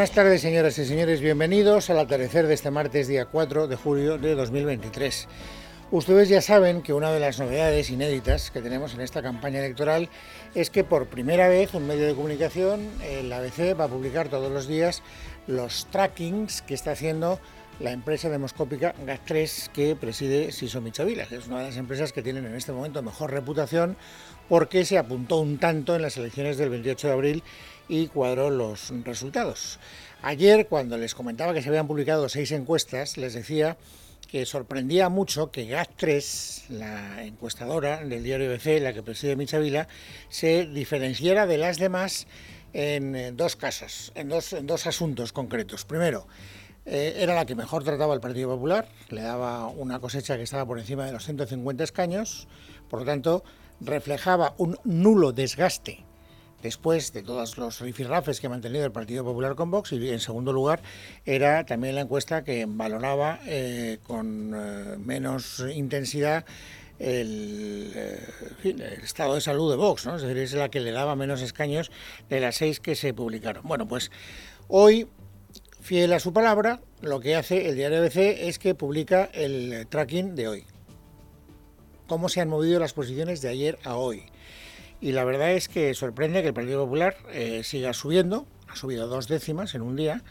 Buenas 0.00 0.14
tardes, 0.14 0.40
señoras 0.40 0.78
y 0.78 0.86
señores. 0.86 1.20
Bienvenidos 1.20 1.90
al 1.90 1.98
atardecer 1.98 2.46
de 2.46 2.54
este 2.54 2.70
martes, 2.70 3.06
día 3.06 3.26
4 3.26 3.68
de 3.68 3.76
julio 3.76 4.16
de 4.16 4.34
2023. 4.34 5.28
Ustedes 5.90 6.30
ya 6.30 6.40
saben 6.40 6.80
que 6.80 6.94
una 6.94 7.12
de 7.12 7.20
las 7.20 7.38
novedades 7.38 7.90
inéditas 7.90 8.50
que 8.50 8.62
tenemos 8.62 8.94
en 8.94 9.02
esta 9.02 9.20
campaña 9.20 9.58
electoral 9.58 10.08
es 10.54 10.70
que 10.70 10.84
por 10.84 11.08
primera 11.08 11.48
vez 11.48 11.74
un 11.74 11.86
medio 11.86 12.06
de 12.06 12.14
comunicación, 12.14 12.88
el 13.02 13.30
ABC, 13.30 13.78
va 13.78 13.84
a 13.84 13.88
publicar 13.88 14.30
todos 14.30 14.50
los 14.50 14.66
días 14.66 15.02
los 15.46 15.86
trackings 15.90 16.62
que 16.62 16.72
está 16.72 16.92
haciendo 16.92 17.38
la 17.78 17.92
empresa 17.92 18.30
demoscópica 18.30 18.94
GAT3 19.06 19.68
que 19.68 19.96
preside 19.96 20.50
Siso 20.52 20.80
Michavila, 20.80 21.26
que 21.26 21.36
es 21.36 21.46
una 21.46 21.58
de 21.58 21.64
las 21.64 21.76
empresas 21.76 22.14
que 22.14 22.22
tienen 22.22 22.46
en 22.46 22.54
este 22.54 22.72
momento 22.72 23.02
mejor 23.02 23.32
reputación 23.32 23.98
porque 24.48 24.84
se 24.84 24.96
apuntó 24.96 25.36
un 25.36 25.58
tanto 25.58 25.94
en 25.94 26.02
las 26.02 26.16
elecciones 26.16 26.56
del 26.56 26.70
28 26.70 27.06
de 27.06 27.12
abril 27.12 27.42
y 27.90 28.06
cuadró 28.06 28.50
los 28.50 28.92
resultados. 29.04 29.80
Ayer, 30.22 30.68
cuando 30.68 30.96
les 30.96 31.14
comentaba 31.14 31.52
que 31.52 31.60
se 31.60 31.68
habían 31.68 31.88
publicado 31.88 32.28
seis 32.28 32.52
encuestas, 32.52 33.16
les 33.16 33.34
decía 33.34 33.76
que 34.28 34.46
sorprendía 34.46 35.08
mucho 35.08 35.50
que 35.50 35.68
GAT3, 35.68 36.68
la 36.68 37.24
encuestadora 37.24 38.04
del 38.04 38.22
diario 38.22 38.48
ABC, 38.48 38.80
la 38.80 38.92
que 38.92 39.02
preside 39.02 39.34
Michavila, 39.34 39.88
se 40.28 40.66
diferenciara 40.66 41.48
de 41.48 41.58
las 41.58 41.78
demás 41.78 42.28
en 42.72 43.36
dos 43.36 43.56
casos, 43.56 44.12
en 44.14 44.28
dos, 44.28 44.52
en 44.52 44.68
dos 44.68 44.86
asuntos 44.86 45.32
concretos. 45.32 45.84
Primero, 45.84 46.28
eh, 46.86 47.14
era 47.16 47.34
la 47.34 47.44
que 47.44 47.56
mejor 47.56 47.82
trataba 47.82 48.14
al 48.14 48.20
Partido 48.20 48.50
Popular, 48.50 48.88
le 49.08 49.22
daba 49.22 49.66
una 49.66 49.98
cosecha 49.98 50.36
que 50.36 50.44
estaba 50.44 50.64
por 50.64 50.78
encima 50.78 51.06
de 51.06 51.12
los 51.12 51.24
150 51.24 51.82
escaños, 51.82 52.46
por 52.88 53.00
lo 53.00 53.06
tanto, 53.06 53.42
reflejaba 53.80 54.54
un 54.58 54.78
nulo 54.84 55.32
desgaste 55.32 56.04
después 56.62 57.12
de 57.12 57.22
todos 57.22 57.58
los 57.58 57.80
rifirrafes 57.80 58.40
que 58.40 58.46
ha 58.46 58.50
mantenido 58.50 58.84
el 58.84 58.92
Partido 58.92 59.24
Popular 59.24 59.54
con 59.54 59.70
Vox 59.70 59.92
y 59.92 60.10
en 60.10 60.20
segundo 60.20 60.52
lugar 60.52 60.80
era 61.24 61.64
también 61.64 61.94
la 61.94 62.02
encuesta 62.02 62.44
que 62.44 62.66
valoraba 62.68 63.40
eh, 63.46 63.98
con 64.06 64.52
eh, 64.54 64.96
menos 64.98 65.64
intensidad 65.74 66.44
el, 66.98 67.92
el, 68.62 68.82
estado 69.02 69.34
de 69.34 69.40
salud 69.40 69.70
de 69.70 69.76
Vox, 69.76 70.04
¿no? 70.04 70.16
es 70.16 70.22
decir, 70.22 70.36
es 70.36 70.52
la 70.52 70.68
que 70.68 70.80
le 70.80 70.92
daba 70.92 71.16
menos 71.16 71.40
escaños 71.40 71.90
de 72.28 72.40
las 72.40 72.56
seis 72.56 72.78
que 72.78 72.94
se 72.94 73.14
publicaron. 73.14 73.62
Bueno, 73.66 73.88
pues 73.88 74.10
hoy 74.68 75.08
Fiel 75.80 76.12
a 76.12 76.20
su 76.20 76.32
palabra, 76.34 76.80
lo 77.00 77.20
que 77.20 77.36
hace 77.36 77.68
el 77.68 77.74
diario 77.74 77.98
ABC 77.98 78.16
es 78.16 78.58
que 78.58 78.74
publica 78.74 79.30
el 79.32 79.86
tracking 79.88 80.34
de 80.34 80.48
hoy. 80.48 80.64
Cómo 82.06 82.28
se 82.28 82.42
han 82.42 82.50
movido 82.50 82.78
las 82.78 82.92
posiciones 82.92 83.40
de 83.40 83.48
ayer 83.48 83.78
a 83.84 83.96
hoy. 83.96 84.26
Y 85.00 85.12
la 85.12 85.24
verdad 85.24 85.52
es 85.52 85.68
que 85.68 85.94
sorprende 85.94 86.42
que 86.42 86.48
el 86.48 86.54
Partido 86.54 86.84
Popular 86.84 87.16
eh, 87.32 87.62
siga 87.64 87.92
subiendo, 87.94 88.46
ha 88.68 88.76
subido 88.76 89.08
dos 89.08 89.28
décimas 89.28 89.74
en 89.74 89.82
un 89.82 89.96
día, 89.96 90.22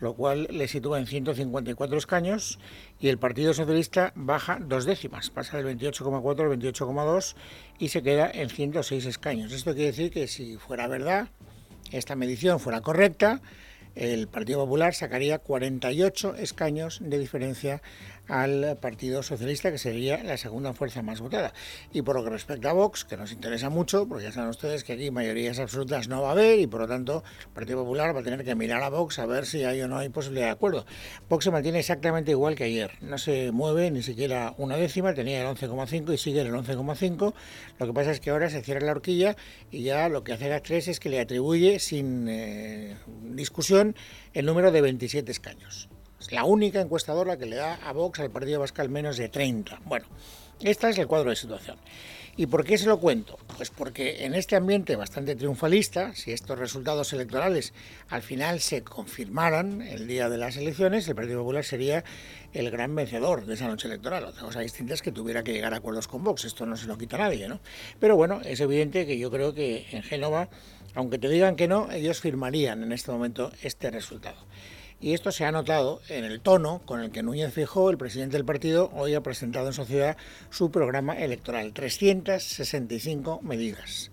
lo 0.00 0.14
cual 0.14 0.48
le 0.50 0.68
sitúa 0.68 0.98
en 0.98 1.06
154 1.06 1.96
escaños, 1.96 2.58
y 3.00 3.08
el 3.08 3.18
Partido 3.18 3.54
Socialista 3.54 4.12
baja 4.14 4.58
dos 4.60 4.84
décimas, 4.84 5.30
pasa 5.30 5.56
del 5.56 5.78
28,4 5.78 6.40
al 6.40 6.58
28,2 6.58 7.34
y 7.78 7.88
se 7.88 8.02
queda 8.02 8.30
en 8.32 8.48
106 8.48 9.06
escaños. 9.06 9.52
Esto 9.52 9.74
quiere 9.74 9.88
decir 9.88 10.10
que 10.10 10.28
si 10.28 10.56
fuera 10.56 10.86
verdad, 10.86 11.28
esta 11.90 12.16
medición 12.16 12.60
fuera 12.60 12.80
correcta, 12.80 13.42
el 13.94 14.26
Partido 14.26 14.60
Popular 14.60 14.94
sacaría 14.94 15.38
48 15.38 16.36
escaños 16.36 17.00
de 17.02 17.18
diferencia 17.18 17.82
al 18.32 18.78
Partido 18.80 19.22
Socialista, 19.22 19.70
que 19.70 19.76
sería 19.76 20.24
la 20.24 20.38
segunda 20.38 20.72
fuerza 20.72 21.02
más 21.02 21.20
votada. 21.20 21.52
Y 21.92 22.00
por 22.00 22.16
lo 22.16 22.24
que 22.24 22.30
respecta 22.30 22.70
a 22.70 22.72
Vox, 22.72 23.04
que 23.04 23.18
nos 23.18 23.30
interesa 23.30 23.68
mucho, 23.68 24.08
porque 24.08 24.24
ya 24.24 24.32
saben 24.32 24.48
ustedes 24.48 24.84
que 24.84 24.94
aquí 24.94 25.10
mayorías 25.10 25.58
absolutas 25.58 26.08
no 26.08 26.22
va 26.22 26.30
a 26.30 26.32
haber 26.32 26.58
y 26.58 26.66
por 26.66 26.80
lo 26.80 26.88
tanto 26.88 27.22
el 27.42 27.52
Partido 27.52 27.84
Popular 27.84 28.16
va 28.16 28.20
a 28.20 28.22
tener 28.22 28.42
que 28.42 28.54
mirar 28.54 28.82
a 28.82 28.88
Vox 28.88 29.18
a 29.18 29.26
ver 29.26 29.44
si 29.44 29.64
hay 29.64 29.82
o 29.82 29.88
no 29.88 29.98
hay 29.98 30.08
posibilidad 30.08 30.46
de 30.46 30.52
acuerdo. 30.52 30.86
Vox 31.28 31.44
se 31.44 31.50
mantiene 31.50 31.80
exactamente 31.80 32.30
igual 32.30 32.54
que 32.54 32.64
ayer, 32.64 32.92
no 33.02 33.18
se 33.18 33.52
mueve 33.52 33.90
ni 33.90 34.02
siquiera 34.02 34.54
una 34.56 34.76
décima, 34.76 35.12
tenía 35.12 35.42
el 35.42 35.54
11,5 35.54 36.14
y 36.14 36.16
sigue 36.16 36.40
el 36.40 36.52
11,5. 36.52 37.34
Lo 37.78 37.86
que 37.86 37.92
pasa 37.92 38.12
es 38.12 38.20
que 38.20 38.30
ahora 38.30 38.48
se 38.48 38.62
cierra 38.62 38.80
la 38.80 38.92
horquilla 38.92 39.36
y 39.70 39.82
ya 39.82 40.08
lo 40.08 40.24
que 40.24 40.32
hace 40.32 40.48
las 40.48 40.62
tres 40.62 40.88
es 40.88 41.00
que 41.00 41.10
le 41.10 41.20
atribuye 41.20 41.78
sin 41.80 42.26
eh, 42.30 42.96
discusión 43.34 43.94
el 44.32 44.46
número 44.46 44.72
de 44.72 44.80
27 44.80 45.30
escaños. 45.30 45.91
La 46.30 46.44
única 46.44 46.80
encuestadora 46.80 47.36
que 47.36 47.46
le 47.46 47.56
da 47.56 47.74
a 47.74 47.92
Vox 47.92 48.20
al 48.20 48.30
Partido 48.30 48.60
Vasco 48.60 48.86
menos 48.88 49.16
de 49.16 49.28
30. 49.28 49.80
Bueno, 49.84 50.06
este 50.60 50.90
es 50.90 50.98
el 50.98 51.06
cuadro 51.06 51.30
de 51.30 51.36
situación. 51.36 51.76
¿Y 52.34 52.46
por 52.46 52.64
qué 52.64 52.78
se 52.78 52.86
lo 52.86 52.98
cuento? 52.98 53.38
Pues 53.58 53.68
porque 53.68 54.24
en 54.24 54.34
este 54.34 54.56
ambiente 54.56 54.96
bastante 54.96 55.36
triunfalista, 55.36 56.14
si 56.14 56.32
estos 56.32 56.58
resultados 56.58 57.12
electorales 57.12 57.74
al 58.08 58.22
final 58.22 58.60
se 58.60 58.82
confirmaran 58.82 59.82
el 59.82 60.06
día 60.06 60.30
de 60.30 60.38
las 60.38 60.56
elecciones, 60.56 61.06
el 61.08 61.14
Partido 61.14 61.40
Popular 61.40 61.62
sería 61.62 62.04
el 62.54 62.70
gran 62.70 62.94
vencedor 62.94 63.44
de 63.44 63.52
esa 63.52 63.68
noche 63.68 63.86
electoral. 63.86 64.24
Otra 64.24 64.44
cosa 64.44 64.60
distinta 64.60 64.94
es 64.94 65.02
que 65.02 65.12
tuviera 65.12 65.42
que 65.42 65.52
llegar 65.52 65.74
a 65.74 65.76
acuerdos 65.76 66.08
con 66.08 66.24
Vox, 66.24 66.46
esto 66.46 66.64
no 66.64 66.78
se 66.78 66.86
lo 66.86 66.96
quita 66.96 67.18
nadie, 67.18 67.48
¿no? 67.48 67.60
Pero 68.00 68.16
bueno, 68.16 68.40
es 68.42 68.60
evidente 68.60 69.04
que 69.04 69.18
yo 69.18 69.30
creo 69.30 69.52
que 69.52 69.86
en 69.90 70.02
Génova, 70.02 70.48
aunque 70.94 71.18
te 71.18 71.28
digan 71.28 71.54
que 71.54 71.68
no, 71.68 71.90
ellos 71.92 72.20
firmarían 72.20 72.82
en 72.82 72.92
este 72.92 73.12
momento 73.12 73.52
este 73.62 73.90
resultado. 73.90 74.38
Y 75.02 75.14
esto 75.14 75.32
se 75.32 75.44
ha 75.44 75.50
notado 75.50 76.00
en 76.08 76.24
el 76.24 76.40
tono 76.40 76.80
con 76.86 77.00
el 77.00 77.10
que 77.10 77.24
Núñez 77.24 77.52
Fijó, 77.52 77.90
el 77.90 77.98
presidente 77.98 78.36
del 78.36 78.46
partido, 78.46 78.88
hoy 78.94 79.14
ha 79.14 79.20
presentado 79.20 79.66
en 79.66 79.72
sociedad 79.72 80.16
su 80.48 80.70
programa 80.70 81.18
electoral. 81.18 81.72
365 81.72 83.40
medidas. 83.42 84.12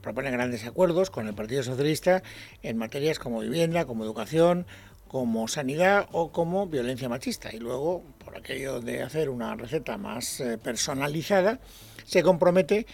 Propone 0.00 0.30
grandes 0.30 0.64
acuerdos 0.64 1.10
con 1.10 1.26
el 1.26 1.34
Partido 1.34 1.64
Socialista 1.64 2.22
en 2.62 2.76
materias 2.76 3.18
como 3.18 3.40
vivienda, 3.40 3.84
como 3.84 4.04
educación, 4.04 4.64
como 5.08 5.48
sanidad 5.48 6.06
o 6.12 6.30
como 6.30 6.68
violencia 6.68 7.08
machista. 7.08 7.52
Y 7.52 7.58
luego, 7.58 8.04
por 8.24 8.36
aquello 8.36 8.80
de 8.80 9.02
hacer 9.02 9.28
una 9.28 9.56
receta 9.56 9.98
más 9.98 10.38
eh, 10.38 10.56
personalizada, 10.56 11.58
se 12.04 12.22
compromete 12.22 12.86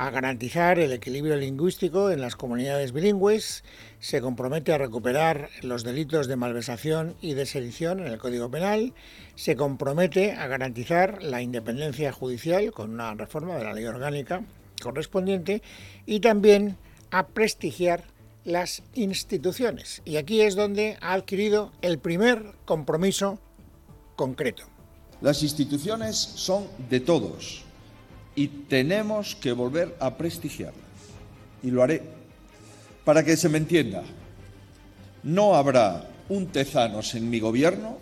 a 0.00 0.08
garantizar 0.08 0.78
el 0.78 0.92
equilibrio 0.92 1.36
lingüístico 1.36 2.10
en 2.10 2.22
las 2.22 2.34
comunidades 2.34 2.92
bilingües, 2.92 3.64
se 3.98 4.22
compromete 4.22 4.72
a 4.72 4.78
recuperar 4.78 5.50
los 5.60 5.84
delitos 5.84 6.26
de 6.26 6.36
malversación 6.36 7.16
y 7.20 7.34
de 7.34 7.44
sedición 7.44 8.00
en 8.00 8.06
el 8.06 8.16
Código 8.16 8.50
Penal, 8.50 8.94
se 9.34 9.56
compromete 9.56 10.32
a 10.32 10.46
garantizar 10.46 11.22
la 11.22 11.42
independencia 11.42 12.12
judicial 12.12 12.72
con 12.72 12.94
una 12.94 13.12
reforma 13.12 13.58
de 13.58 13.64
la 13.64 13.74
ley 13.74 13.84
orgánica 13.84 14.42
correspondiente 14.82 15.60
y 16.06 16.20
también 16.20 16.78
a 17.10 17.26
prestigiar 17.26 18.04
las 18.46 18.82
instituciones. 18.94 20.00
Y 20.06 20.16
aquí 20.16 20.40
es 20.40 20.56
donde 20.56 20.96
ha 21.02 21.12
adquirido 21.12 21.72
el 21.82 21.98
primer 21.98 22.54
compromiso 22.64 23.38
concreto. 24.16 24.62
Las 25.20 25.42
instituciones 25.42 26.16
son 26.16 26.68
de 26.88 27.00
todos 27.00 27.66
y 28.34 28.48
tenemos 28.48 29.34
que 29.36 29.52
volver 29.52 29.96
a 30.00 30.16
prestigiarlas. 30.16 30.80
Y 31.62 31.70
lo 31.70 31.82
haré. 31.82 32.02
Para 33.04 33.24
que 33.24 33.36
se 33.36 33.48
me 33.48 33.58
entienda, 33.58 34.02
no 35.22 35.54
habrá 35.54 36.08
un 36.28 36.46
Tezanos 36.46 37.14
en 37.14 37.28
mi 37.28 37.40
gobierno 37.40 37.98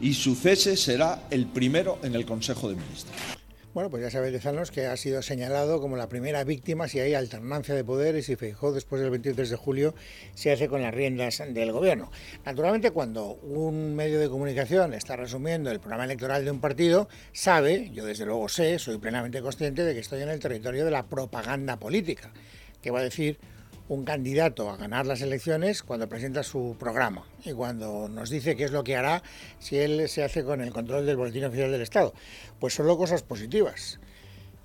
y 0.00 0.14
su 0.14 0.34
cese 0.34 0.76
será 0.76 1.24
el 1.30 1.46
primero 1.46 1.98
en 2.02 2.14
el 2.14 2.24
Consejo 2.24 2.68
de 2.68 2.76
Ministros. 2.76 3.33
Bueno, 3.74 3.90
pues 3.90 4.04
ya 4.04 4.10
sabe 4.10 4.30
que 4.72 4.86
ha 4.86 4.96
sido 4.96 5.20
señalado 5.20 5.80
como 5.80 5.96
la 5.96 6.08
primera 6.08 6.44
víctima 6.44 6.86
si 6.86 7.00
hay 7.00 7.14
alternancia 7.14 7.74
de 7.74 7.82
poderes 7.82 8.28
y 8.28 8.36
Feijóo 8.36 8.70
después 8.70 9.02
del 9.02 9.10
23 9.10 9.50
de 9.50 9.56
julio 9.56 9.96
se 10.36 10.52
hace 10.52 10.68
con 10.68 10.80
las 10.80 10.94
riendas 10.94 11.42
del 11.48 11.72
gobierno. 11.72 12.12
Naturalmente 12.44 12.92
cuando 12.92 13.34
un 13.34 13.96
medio 13.96 14.20
de 14.20 14.28
comunicación 14.28 14.94
está 14.94 15.16
resumiendo 15.16 15.72
el 15.72 15.80
programa 15.80 16.04
electoral 16.04 16.44
de 16.44 16.52
un 16.52 16.60
partido, 16.60 17.08
sabe, 17.32 17.90
yo 17.92 18.06
desde 18.06 18.26
luego 18.26 18.48
sé, 18.48 18.78
soy 18.78 18.98
plenamente 18.98 19.42
consciente 19.42 19.82
de 19.82 19.92
que 19.92 20.00
estoy 20.00 20.22
en 20.22 20.28
el 20.28 20.38
territorio 20.38 20.84
de 20.84 20.92
la 20.92 21.06
propaganda 21.06 21.76
política, 21.76 22.32
que 22.80 22.92
va 22.92 23.00
a 23.00 23.02
decir 23.02 23.40
un 23.88 24.04
candidato 24.04 24.70
a 24.70 24.76
ganar 24.76 25.06
las 25.06 25.20
elecciones 25.20 25.82
cuando 25.82 26.08
presenta 26.08 26.42
su 26.42 26.76
programa 26.78 27.26
y 27.44 27.52
cuando 27.52 28.08
nos 28.08 28.30
dice 28.30 28.56
qué 28.56 28.64
es 28.64 28.72
lo 28.72 28.84
que 28.84 28.96
hará 28.96 29.22
si 29.58 29.76
él 29.78 30.08
se 30.08 30.24
hace 30.24 30.44
con 30.44 30.60
el 30.60 30.72
control 30.72 31.04
del 31.04 31.16
Boletín 31.16 31.44
Oficial 31.44 31.70
del 31.70 31.82
Estado. 31.82 32.14
Pues 32.58 32.74
solo 32.74 32.96
cosas 32.96 33.22
positivas. 33.22 34.00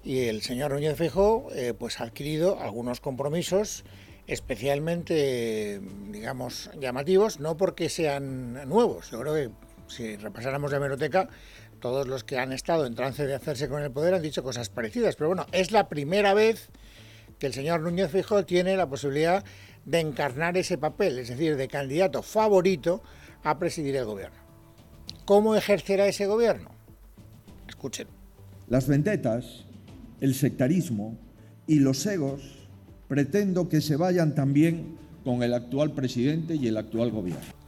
Y 0.03 0.27
el 0.27 0.41
señor 0.41 0.71
Núñez 0.71 0.95
Feijóo 0.95 1.49
eh, 1.53 1.73
pues 1.77 1.99
ha 1.99 2.05
adquirido 2.05 2.59
algunos 2.59 3.01
compromisos 3.01 3.83
especialmente, 4.27 5.81
digamos, 6.11 6.69
llamativos, 6.79 7.39
no 7.39 7.57
porque 7.57 7.89
sean 7.89 8.69
nuevos. 8.69 9.09
Yo 9.09 9.19
creo 9.19 9.33
que 9.33 9.49
si 9.87 10.17
repasáramos 10.17 10.69
la 10.71 10.77
hemeroteca, 10.77 11.29
todos 11.81 12.07
los 12.07 12.23
que 12.23 12.37
han 12.37 12.53
estado 12.53 12.85
en 12.85 12.93
trance 12.93 13.25
de 13.25 13.33
hacerse 13.33 13.67
con 13.67 13.81
el 13.81 13.91
poder 13.91 14.13
han 14.13 14.21
dicho 14.21 14.43
cosas 14.43 14.69
parecidas. 14.69 15.15
Pero 15.15 15.29
bueno, 15.29 15.47
es 15.51 15.71
la 15.71 15.89
primera 15.89 16.35
vez 16.35 16.69
que 17.39 17.47
el 17.47 17.53
señor 17.53 17.81
Núñez 17.81 18.11
Fijo 18.11 18.45
tiene 18.45 18.75
la 18.75 18.87
posibilidad 18.87 19.43
de 19.85 19.99
encarnar 20.01 20.57
ese 20.57 20.77
papel, 20.77 21.17
es 21.19 21.29
decir, 21.29 21.55
de 21.55 21.67
candidato 21.67 22.21
favorito 22.21 23.01
a 23.43 23.57
presidir 23.57 23.95
el 23.95 24.05
gobierno. 24.05 24.37
¿Cómo 25.25 25.55
ejercerá 25.55 26.07
ese 26.07 26.27
gobierno? 26.27 26.69
Escuchen. 27.67 28.07
Las 28.67 28.87
vendetas, 28.87 29.65
el 30.19 30.35
sectarismo 30.35 31.17
y 31.65 31.79
los 31.79 32.05
egos 32.05 32.67
pretendo 33.07 33.69
que 33.69 33.81
se 33.81 33.95
vayan 33.95 34.35
también 34.35 34.97
con 35.23 35.41
el 35.41 35.53
actual 35.53 35.91
presidente 35.91 36.55
y 36.55 36.67
el 36.67 36.77
actual 36.77 37.11
gobierno. 37.11 37.58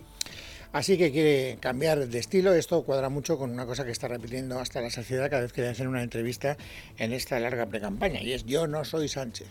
Así 0.74 0.98
que 0.98 1.12
quiere 1.12 1.58
cambiar 1.60 2.08
de 2.08 2.20
estilo. 2.20 2.54
Esto 2.54 2.84
cuadra 2.84 3.10
mucho 3.10 3.38
con 3.38 3.52
una 3.52 3.66
cosa 3.66 3.84
que 3.86 3.92
está 3.92 4.08
repitiendo 4.08 4.60
hasta 4.60 4.82
la 4.82 4.90
saciedad 4.90 5.30
cada 5.30 5.42
vez 5.42 5.54
que 5.54 5.62
le 5.62 5.70
hacen 5.70 5.88
una 5.88 6.04
entrevista 6.04 6.58
en 6.98 7.14
esta 7.14 7.40
larga 7.40 7.66
precampaña. 7.66 8.22
Y 8.22 8.34
es 8.34 8.46
yo 8.46 8.68
no 8.68 8.86
soy 8.86 9.08
Sánchez. 9.08 9.48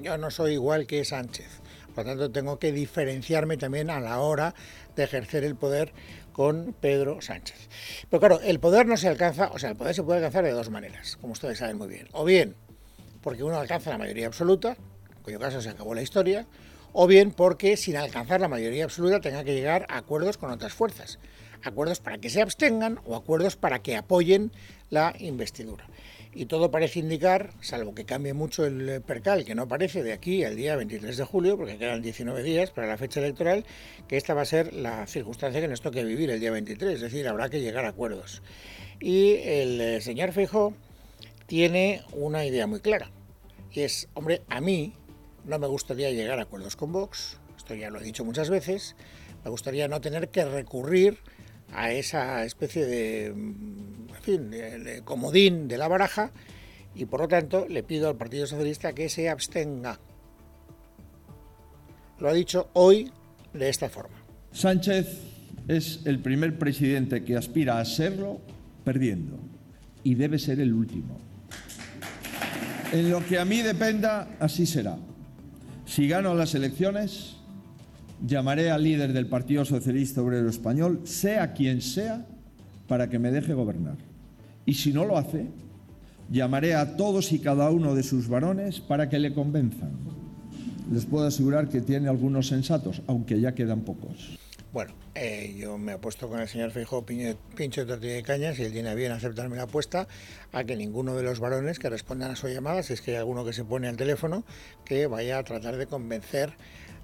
Yo 0.00 0.18
no 0.18 0.30
soy 0.30 0.54
igual 0.54 0.86
que 0.86 1.04
Sánchez. 1.04 1.48
Por 1.94 2.04
lo 2.04 2.10
tanto, 2.12 2.30
tengo 2.30 2.58
que 2.58 2.72
diferenciarme 2.72 3.56
también 3.56 3.90
a 3.90 4.00
la 4.00 4.20
hora 4.20 4.54
de 4.96 5.04
ejercer 5.04 5.44
el 5.44 5.56
poder 5.56 5.92
con 6.32 6.74
Pedro 6.80 7.20
Sánchez. 7.20 7.68
Pero 8.08 8.20
claro, 8.20 8.40
el 8.40 8.60
poder 8.60 8.86
no 8.86 8.96
se 8.96 9.08
alcanza, 9.08 9.50
o 9.52 9.58
sea, 9.58 9.70
el 9.70 9.76
poder 9.76 9.94
se 9.94 10.02
puede 10.02 10.18
alcanzar 10.18 10.44
de 10.44 10.52
dos 10.52 10.70
maneras, 10.70 11.16
como 11.20 11.32
ustedes 11.32 11.58
saben 11.58 11.76
muy 11.76 11.88
bien. 11.88 12.08
O 12.12 12.24
bien 12.24 12.54
porque 13.22 13.42
uno 13.42 13.58
alcanza 13.58 13.90
la 13.90 13.98
mayoría 13.98 14.26
absoluta, 14.26 14.76
en 15.16 15.22
cuyo 15.22 15.38
caso 15.38 15.60
se 15.60 15.70
acabó 15.70 15.94
la 15.94 16.02
historia, 16.02 16.46
o 16.92 17.06
bien 17.06 17.30
porque 17.30 17.76
sin 17.76 17.96
alcanzar 17.96 18.40
la 18.40 18.48
mayoría 18.48 18.84
absoluta 18.84 19.20
tenga 19.20 19.44
que 19.44 19.54
llegar 19.54 19.86
a 19.88 19.98
acuerdos 19.98 20.36
con 20.36 20.50
otras 20.50 20.72
fuerzas, 20.72 21.18
acuerdos 21.62 22.00
para 22.00 22.18
que 22.18 22.30
se 22.30 22.42
abstengan 22.42 23.00
o 23.04 23.16
acuerdos 23.16 23.56
para 23.56 23.80
que 23.80 23.96
apoyen 23.96 24.52
la 24.88 25.14
investidura. 25.18 25.86
Y 26.32 26.46
todo 26.46 26.70
parece 26.70 27.00
indicar, 27.00 27.50
salvo 27.60 27.92
que 27.92 28.04
cambie 28.04 28.34
mucho 28.34 28.64
el 28.64 29.02
percal, 29.02 29.44
que 29.44 29.56
no 29.56 29.66
parece 29.66 30.04
de 30.04 30.12
aquí 30.12 30.44
al 30.44 30.54
día 30.54 30.76
23 30.76 31.16
de 31.16 31.24
julio, 31.24 31.56
porque 31.56 31.76
quedan 31.76 32.02
19 32.02 32.44
días 32.44 32.70
para 32.70 32.86
la 32.86 32.96
fecha 32.96 33.18
electoral, 33.18 33.64
que 34.06 34.16
esta 34.16 34.34
va 34.34 34.42
a 34.42 34.44
ser 34.44 34.72
la 34.72 35.08
circunstancia 35.08 35.60
que 35.60 35.66
nos 35.66 35.80
toque 35.80 36.04
vivir 36.04 36.30
el 36.30 36.38
día 36.38 36.52
23, 36.52 36.94
es 36.94 37.00
decir, 37.00 37.26
habrá 37.26 37.48
que 37.48 37.60
llegar 37.60 37.84
a 37.84 37.88
acuerdos. 37.88 38.42
Y 39.00 39.38
el 39.42 39.80
eh, 39.80 40.00
señor 40.00 40.30
Fijo 40.30 40.72
tiene 41.46 42.02
una 42.12 42.44
idea 42.44 42.68
muy 42.68 42.78
clara, 42.78 43.10
y 43.72 43.80
es, 43.80 44.08
hombre, 44.14 44.42
a 44.48 44.60
mí 44.60 44.94
no 45.44 45.58
me 45.58 45.66
gustaría 45.66 46.10
llegar 46.10 46.38
a 46.38 46.42
acuerdos 46.42 46.76
con 46.76 46.92
Vox, 46.92 47.38
esto 47.56 47.74
ya 47.74 47.90
lo 47.90 48.00
he 48.00 48.04
dicho 48.04 48.24
muchas 48.24 48.50
veces, 48.50 48.96
me 49.44 49.50
gustaría 49.50 49.88
no 49.88 50.00
tener 50.00 50.28
que 50.28 50.44
recurrir 50.44 51.18
a 51.72 51.92
esa 51.92 52.44
especie 52.44 52.84
de, 52.84 53.26
en 53.26 54.08
fin, 54.22 54.50
de, 54.50 55.02
comodín 55.04 55.68
de 55.68 55.78
la 55.78 55.88
baraja 55.88 56.32
y 56.94 57.06
por 57.06 57.20
lo 57.20 57.28
tanto 57.28 57.66
le 57.68 57.82
pido 57.82 58.08
al 58.08 58.16
Partido 58.16 58.46
Socialista 58.46 58.92
que 58.92 59.08
se 59.08 59.28
abstenga. 59.28 60.00
Lo 62.18 62.28
ha 62.28 62.32
dicho 62.32 62.70
hoy 62.74 63.10
de 63.54 63.68
esta 63.68 63.88
forma. 63.88 64.16
Sánchez 64.52 65.06
es 65.68 66.00
el 66.04 66.20
primer 66.20 66.58
presidente 66.58 67.24
que 67.24 67.36
aspira 67.36 67.78
a 67.78 67.84
serlo 67.84 68.40
perdiendo 68.84 69.38
y 70.02 70.14
debe 70.16 70.38
ser 70.38 70.60
el 70.60 70.72
último. 70.72 71.18
En 72.92 73.10
lo 73.10 73.24
que 73.24 73.38
a 73.38 73.44
mí 73.44 73.62
dependa, 73.62 74.36
así 74.40 74.66
será. 74.66 74.98
Si 75.90 76.06
gano 76.06 76.36
las 76.36 76.54
elecciones, 76.54 77.34
llamaré 78.24 78.70
al 78.70 78.84
líder 78.84 79.12
del 79.12 79.26
Partido 79.26 79.64
Socialista 79.64 80.22
Obrero 80.22 80.48
Español, 80.48 81.00
sea 81.02 81.52
quien 81.52 81.82
sea, 81.82 82.24
para 82.86 83.10
que 83.10 83.18
me 83.18 83.32
deje 83.32 83.54
gobernar. 83.54 83.96
Y 84.64 84.74
si 84.74 84.92
no 84.92 85.04
lo 85.04 85.18
hace, 85.18 85.48
llamaré 86.30 86.76
a 86.76 86.96
todos 86.96 87.32
y 87.32 87.40
cada 87.40 87.68
uno 87.70 87.96
de 87.96 88.04
sus 88.04 88.28
varones 88.28 88.78
para 88.78 89.08
que 89.08 89.18
le 89.18 89.34
convenzan. 89.34 89.90
Les 90.92 91.06
puedo 91.06 91.26
asegurar 91.26 91.68
que 91.68 91.80
tiene 91.80 92.08
algunos 92.08 92.46
sensatos, 92.46 93.02
aunque 93.08 93.40
ya 93.40 93.56
quedan 93.56 93.80
pocos. 93.80 94.38
Bueno, 94.72 94.94
eh, 95.16 95.52
yo 95.58 95.78
me 95.78 95.92
apuesto 95.92 96.28
con 96.28 96.38
el 96.38 96.46
señor 96.46 96.70
Feijóo 96.70 97.04
pincho 97.04 97.80
de 97.80 97.86
tortilla 97.86 98.14
de 98.14 98.22
cañas 98.22 98.56
y 98.60 98.62
él 98.62 98.72
tiene 98.72 98.94
bien 98.94 99.10
aceptarme 99.10 99.56
la 99.56 99.64
apuesta 99.64 100.06
a 100.52 100.62
que 100.62 100.76
ninguno 100.76 101.16
de 101.16 101.24
los 101.24 101.40
varones 101.40 101.80
que 101.80 101.90
respondan 101.90 102.30
a 102.30 102.36
su 102.36 102.46
llamada, 102.46 102.84
si 102.84 102.92
es 102.92 103.00
que 103.00 103.10
hay 103.10 103.16
alguno 103.16 103.44
que 103.44 103.52
se 103.52 103.64
pone 103.64 103.88
al 103.88 103.96
teléfono, 103.96 104.44
que 104.84 105.08
vaya 105.08 105.38
a 105.38 105.42
tratar 105.42 105.76
de 105.76 105.88
convencer 105.88 106.52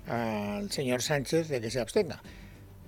al 0.07 0.71
señor 0.71 1.03
Sánchez 1.03 1.49
de 1.49 1.61
que 1.61 1.73
se 1.73 1.81
abstenga. 1.81 2.23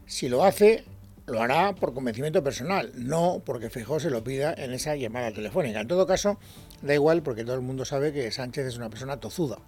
Si 0.07 0.29
lo 0.29 0.45
hace, 0.45 0.85
lo 1.27 1.43
hará 1.43 1.75
por 1.75 1.93
convencimiento 1.93 2.45
personal, 2.45 2.93
no 2.95 3.43
porque 3.45 3.71
Feijóo 3.71 3.99
se 3.99 4.11
lo 4.11 4.23
pida 4.23 4.55
en 4.57 4.73
esa 4.73 4.95
llamada 4.95 5.33
telefónica. 5.33 5.81
En 5.81 5.89
todo 5.89 6.07
caso, 6.07 6.39
da 6.83 6.95
igual 6.95 7.25
porque 7.25 7.45
todo 7.45 7.57
el 7.57 7.63
mundo 7.63 7.85
sabe 7.85 8.13
que 8.13 8.31
Sánchez 8.31 8.67
es 8.67 8.77
una 8.77 8.91
persona 8.91 9.17
tozuda 9.17 9.59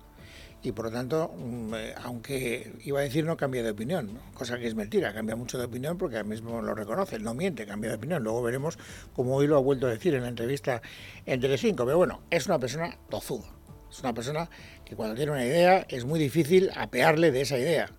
y 0.62 0.73
por 0.73 0.87
lo 0.87 0.91
tanto, 0.91 1.33
mm, 1.37 1.75
eh, 1.75 1.95
aunque 2.03 2.73
iba 2.85 3.01
a 3.01 3.03
decir 3.03 3.25
no 3.25 3.37
cambia 3.37 3.62
de 3.62 3.71
opinión, 3.71 4.19
cosa 4.35 4.59
que 4.59 4.67
es 4.67 4.75
mentira, 4.75 5.15
cambia 5.15 5.35
mucho 5.35 5.59
de 5.59 5.65
opinión 5.65 5.97
porque 5.97 6.19
él 6.19 6.27
mismo 6.27 6.61
lo 6.61 6.75
reconoce, 6.75 7.19
no 7.19 7.33
miente, 7.33 7.67
cambia 7.67 7.91
de 7.91 7.97
opinión. 7.97 8.23
Luego 8.23 8.43
veremos 8.43 8.79
cómo 9.15 9.37
hoy 9.37 9.47
lo 9.47 9.57
ha 9.57 9.61
vuelto 9.61 9.87
a 9.87 9.91
decir 9.91 10.15
en 10.15 10.23
la 10.23 10.29
entrevista 10.29 10.83
en 11.25 11.41
Telecinco, 11.41 11.87
pero 11.87 11.97
bueno, 11.97 12.23
es 12.31 12.47
una 12.47 12.59
persona 12.59 12.99
tozuda, 13.09 13.49
es 13.90 14.00
una 14.00 14.12
persona 14.12 14.50
que 14.85 14.97
cuando 14.97 15.14
tiene 15.14 15.33
una 15.33 15.45
idea 15.45 15.87
es 15.88 16.05
muy 16.05 16.21
difícil 16.21 16.71
apearle 16.76 17.31
de 17.31 17.40
esa 17.40 17.59
idea, 17.59 17.90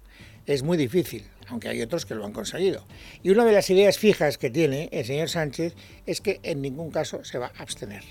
es 0.45 0.61
muy 0.61 0.77
difícil, 0.77 1.25
aunque 1.47 1.67
hay 1.67 1.81
otros 1.81 2.05
que 2.05 2.13
lo 2.13 2.25
han 2.25 2.33
conseguido. 2.33 2.85
Y 3.23 3.31
una 3.31 3.43
de 3.43 3.53
las 3.53 3.71
ideas 3.71 3.97
fijas 3.97 4.37
que 4.37 4.51
tiene 4.51 4.87
el 4.91 5.05
señor 5.05 5.29
Sánchez 5.29 5.73
es 6.05 6.21
que 6.21 6.39
en 6.43 6.61
ningún 6.61 6.91
caso 6.91 7.23
se 7.23 7.39
va 7.39 7.51
a 7.57 7.63
abstener. 7.63 8.03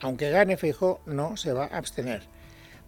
Aunque 0.00 0.30
gane 0.30 0.56
fijo, 0.56 1.00
no 1.06 1.36
se 1.36 1.52
va 1.52 1.66
a 1.66 1.78
abstener 1.78 2.34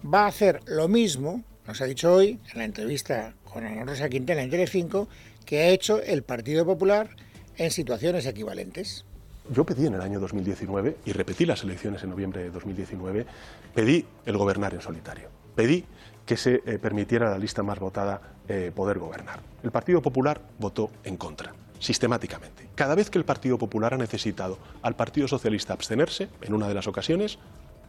va 0.05 0.25
a 0.25 0.29
hacer 0.29 0.61
lo 0.67 0.89
mismo, 0.89 1.43
nos 1.67 1.81
ha 1.81 1.85
dicho 1.85 2.13
hoy 2.13 2.39
en 2.53 2.59
la 2.59 2.65
entrevista 2.65 3.35
con 3.45 3.65
Ana 3.65 3.85
Rosa 3.85 4.09
Quintana 4.09 4.43
en 4.43 4.51
Telecinco, 4.51 5.09
que 5.45 5.61
ha 5.61 5.69
hecho 5.69 6.03
el 6.03 6.23
Partido 6.23 6.65
Popular 6.65 7.11
en 7.57 7.71
situaciones 7.71 8.27
equivalentes. 8.27 9.05
Yo 9.51 9.65
pedí 9.65 9.87
en 9.87 9.95
el 9.95 10.01
año 10.01 10.19
2019, 10.19 10.97
y 11.05 11.13
repetí 11.13 11.47
las 11.47 11.63
elecciones 11.63 12.03
en 12.03 12.11
noviembre 12.11 12.43
de 12.43 12.51
2019, 12.51 13.27
pedí 13.75 14.05
el 14.25 14.37
gobernar 14.37 14.75
en 14.75 14.81
solitario. 14.81 15.29
Pedí 15.55 15.85
que 16.27 16.37
se 16.37 16.63
eh, 16.67 16.79
permitiera 16.79 17.29
a 17.29 17.31
la 17.31 17.39
lista 17.39 17.63
más 17.63 17.79
votada 17.79 18.21
eh, 18.49 18.73
poder 18.75 18.99
gobernar. 18.99 19.41
El 19.63 19.71
Partido 19.71 20.03
Popular 20.03 20.41
votó 20.59 20.91
en 21.05 21.17
contra, 21.17 21.55
sistemáticamente. 21.79 22.69
Cada 22.75 22.97
vez 22.97 23.09
que 23.09 23.19
el 23.19 23.25
Partido 23.25 23.57
Popular 23.57 23.95
ha 23.95 23.97
necesitado 23.97 24.59
al 24.83 24.97
Partido 24.97 25.29
Socialista 25.29 25.73
abstenerse, 25.73 26.29
en 26.43 26.53
una 26.53 26.67
de 26.67 26.75
las 26.75 26.89
ocasiones, 26.89 27.39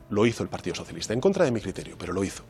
lo 0.09 0.25
hizo 0.25 0.43
el 0.43 0.49
Partido 0.49 0.75
Socialista, 0.75 1.13
en 1.13 1.21
contra 1.21 1.45
de 1.45 1.51
mi 1.51 1.61
criterio, 1.61 1.95
pero 1.97 2.13
lo 2.13 2.23
hizo. 2.23 2.43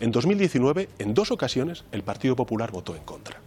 En 0.00 0.10
2019, 0.10 0.88
en 0.98 1.14
dos 1.14 1.30
ocasiones, 1.30 1.84
el 1.92 2.02
Partido 2.02 2.36
Popular 2.36 2.70
votó 2.70 2.96
en 2.96 3.02
contra. 3.02 3.40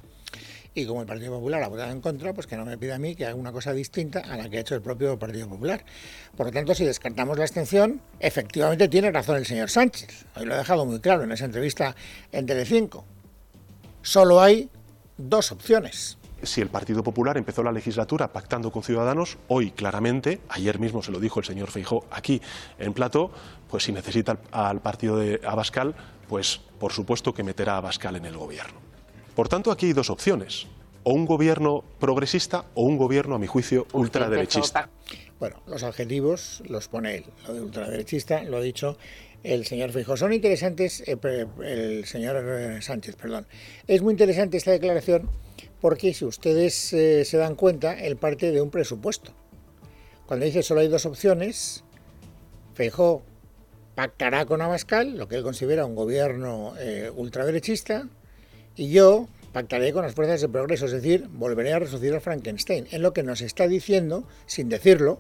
Y 0.78 0.86
como 0.86 1.02
el 1.02 1.08
Partido 1.08 1.32
Popular 1.32 1.64
ha 1.64 1.70
votado 1.70 1.92
en 1.92 2.02
contra, 2.02 2.34
pues 2.34 2.48
que 2.48 2.58
no 2.58 2.66
me 2.66 2.78
pida 2.78 2.96
a 2.96 3.00
mí 3.00 3.16
que 3.16 3.26
haga 3.26 3.36
una 3.36 3.54
cosa 3.54 3.72
distinta 3.72 4.20
a 4.20 4.36
la 4.36 4.50
que 4.50 4.58
ha 4.58 4.60
hecho 4.60 4.76
el 4.76 4.82
propio 4.82 5.18
Partido 5.18 5.48
Popular. 5.48 5.86
Por 6.36 6.48
lo 6.48 6.52
tanto, 6.52 6.76
si 6.76 6.84
descartamos 6.84 7.38
la 7.38 7.46
abstención, 7.46 8.02
efectivamente 8.20 8.90
tiene 8.90 9.10
razón 9.10 9.38
el 9.38 9.46
señor 9.46 9.70
Sánchez. 9.70 10.26
Hoy 10.36 10.46
lo 10.46 10.54
ha 10.54 10.58
dejado 10.58 10.86
muy 10.86 11.00
claro 11.00 11.24
en 11.24 11.32
esa 11.32 11.46
entrevista 11.46 11.96
en 12.34 12.46
Telecinco. 12.46 13.06
Solo 14.02 14.42
hay 14.42 14.70
dos 15.18 15.54
opciones 15.54 16.18
si 16.46 16.62
el 16.62 16.70
Partido 16.70 17.04
Popular 17.04 17.38
empezó 17.38 17.64
la 17.64 17.72
legislatura 17.72 18.32
pactando 18.32 18.72
con 18.72 18.84
Ciudadanos, 18.84 19.38
hoy 19.48 19.72
claramente, 19.72 20.40
ayer 20.50 20.80
mismo 20.80 21.02
se 21.02 21.12
lo 21.12 21.20
dijo 21.20 21.40
el 21.40 21.46
señor 21.46 21.72
Feijó 21.72 22.06
aquí 22.12 22.42
en 22.80 22.94
Plato, 22.94 23.32
pues 23.70 23.84
si 23.84 23.92
necesita 23.92 24.38
al 24.52 24.82
partido 24.82 25.18
de 25.18 25.42
Abascal, 25.46 25.96
pues 26.28 26.62
por 26.80 26.92
supuesto 26.92 27.34
que 27.34 27.44
meterá 27.44 27.74
a 27.74 27.78
Abascal 27.78 28.16
en 28.16 28.26
el 28.26 28.38
gobierno. 28.38 28.80
Por 29.36 29.50
tanto, 29.50 29.72
aquí 29.72 29.88
hay 29.88 29.94
dos 29.94 30.10
opciones, 30.10 30.68
o 31.04 31.14
un 31.14 31.26
gobierno 31.26 31.84
progresista 32.00 32.66
o 32.74 32.84
un 32.84 32.98
gobierno, 32.98 33.36
a 33.36 33.40
mi 33.40 33.48
juicio, 33.48 33.86
ultraderechista. 33.94 34.90
Bueno, 35.40 35.62
los 35.68 35.84
adjetivos 35.84 36.64
los 36.68 36.88
pone 36.88 37.18
él. 37.18 37.26
Lo 37.48 37.54
de 37.54 37.62
ultraderechista 37.62 38.44
lo 38.44 38.58
ha 38.58 38.62
dicho 38.62 38.98
el 39.44 39.66
señor 39.66 39.92
Fijo. 39.92 40.18
Son 40.18 40.34
interesantes, 40.34 41.04
eh, 41.06 41.46
el 41.64 42.06
señor 42.06 42.44
eh, 42.44 42.82
Sánchez, 42.82 43.16
perdón. 43.16 43.46
Es 43.88 44.02
muy 44.02 44.12
interesante 44.12 44.58
esta 44.58 44.72
declaración 44.72 45.30
porque 45.86 46.16
si 46.16 46.26
ustedes 46.26 46.94
eh, 46.94 47.26
se 47.26 47.38
dan 47.38 47.54
cuenta, 47.54 47.94
él 47.94 48.18
parte 48.18 48.52
de 48.52 48.60
un 48.60 48.72
presupuesto. 48.72 49.34
Cuando 50.26 50.48
dice 50.48 50.64
solo 50.64 50.82
hay 50.82 50.88
dos 50.88 51.06
opciones, 51.06 51.84
Feijó 52.74 53.22
pactará 53.94 54.48
con 54.48 54.64
Abascal, 54.64 55.16
lo 55.16 55.28
que 55.28 55.36
él 55.36 55.44
considera 55.44 55.86
un 55.86 55.94
gobierno 55.94 56.74
ultraderechista, 57.16 58.10
y 58.76 58.90
yo 58.90 59.28
pactaré 59.54 59.94
con 59.94 60.02
las 60.02 60.16
fuerzas 60.16 60.42
de 60.42 60.50
progreso, 60.50 60.88
es 60.88 60.92
decir, 60.92 61.28
volveré 61.32 61.74
a 61.74 61.78
resucitar 61.78 62.18
a 62.18 62.20
Frankenstein. 62.20 62.88
En 62.90 63.04
lo 63.04 63.14
que 63.14 63.22
nos 63.22 63.42
está 63.42 63.68
diciendo, 63.68 64.28
sin 64.48 64.70
decirlo, 64.70 65.20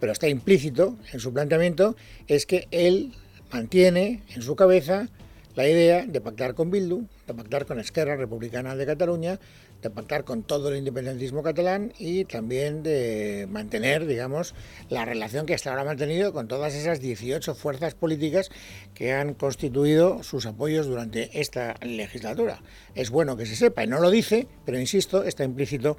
pero 0.00 0.10
está 0.10 0.26
implícito 0.26 0.96
en 1.12 1.20
su 1.20 1.32
planteamiento, 1.32 1.94
es 2.26 2.46
que 2.46 2.66
él 2.72 3.14
mantiene 3.52 4.24
en 4.34 4.42
su 4.42 4.56
cabeza 4.56 5.08
la 5.54 5.68
idea 5.68 6.06
de 6.06 6.20
pactar 6.20 6.54
con 6.54 6.70
Bildu, 6.70 7.04
de 7.26 7.34
pactar 7.34 7.66
con 7.66 7.78
Esquerra 7.78 8.16
Republicana 8.16 8.74
de 8.74 8.86
Cataluña, 8.86 9.38
de 9.82 9.90
pactar 9.90 10.24
con 10.24 10.44
todo 10.44 10.70
el 10.70 10.78
independentismo 10.78 11.42
catalán 11.42 11.92
y 11.98 12.24
también 12.24 12.82
de 12.82 13.46
mantener, 13.50 14.06
digamos, 14.06 14.54
la 14.88 15.04
relación 15.04 15.44
que 15.44 15.54
hasta 15.54 15.70
ahora 15.70 15.82
ha 15.82 15.86
mantenido 15.86 16.32
con 16.32 16.48
todas 16.48 16.74
esas 16.74 17.00
18 17.00 17.54
fuerzas 17.54 17.94
políticas 17.94 18.50
que 18.94 19.12
han 19.12 19.34
constituido 19.34 20.22
sus 20.22 20.46
apoyos 20.46 20.86
durante 20.86 21.40
esta 21.40 21.74
legislatura. 21.82 22.62
Es 22.94 23.10
bueno 23.10 23.36
que 23.36 23.46
se 23.46 23.56
sepa, 23.56 23.84
y 23.84 23.88
no 23.88 24.00
lo 24.00 24.10
dice, 24.10 24.46
pero 24.64 24.78
insisto, 24.78 25.24
está 25.24 25.44
implícito 25.44 25.98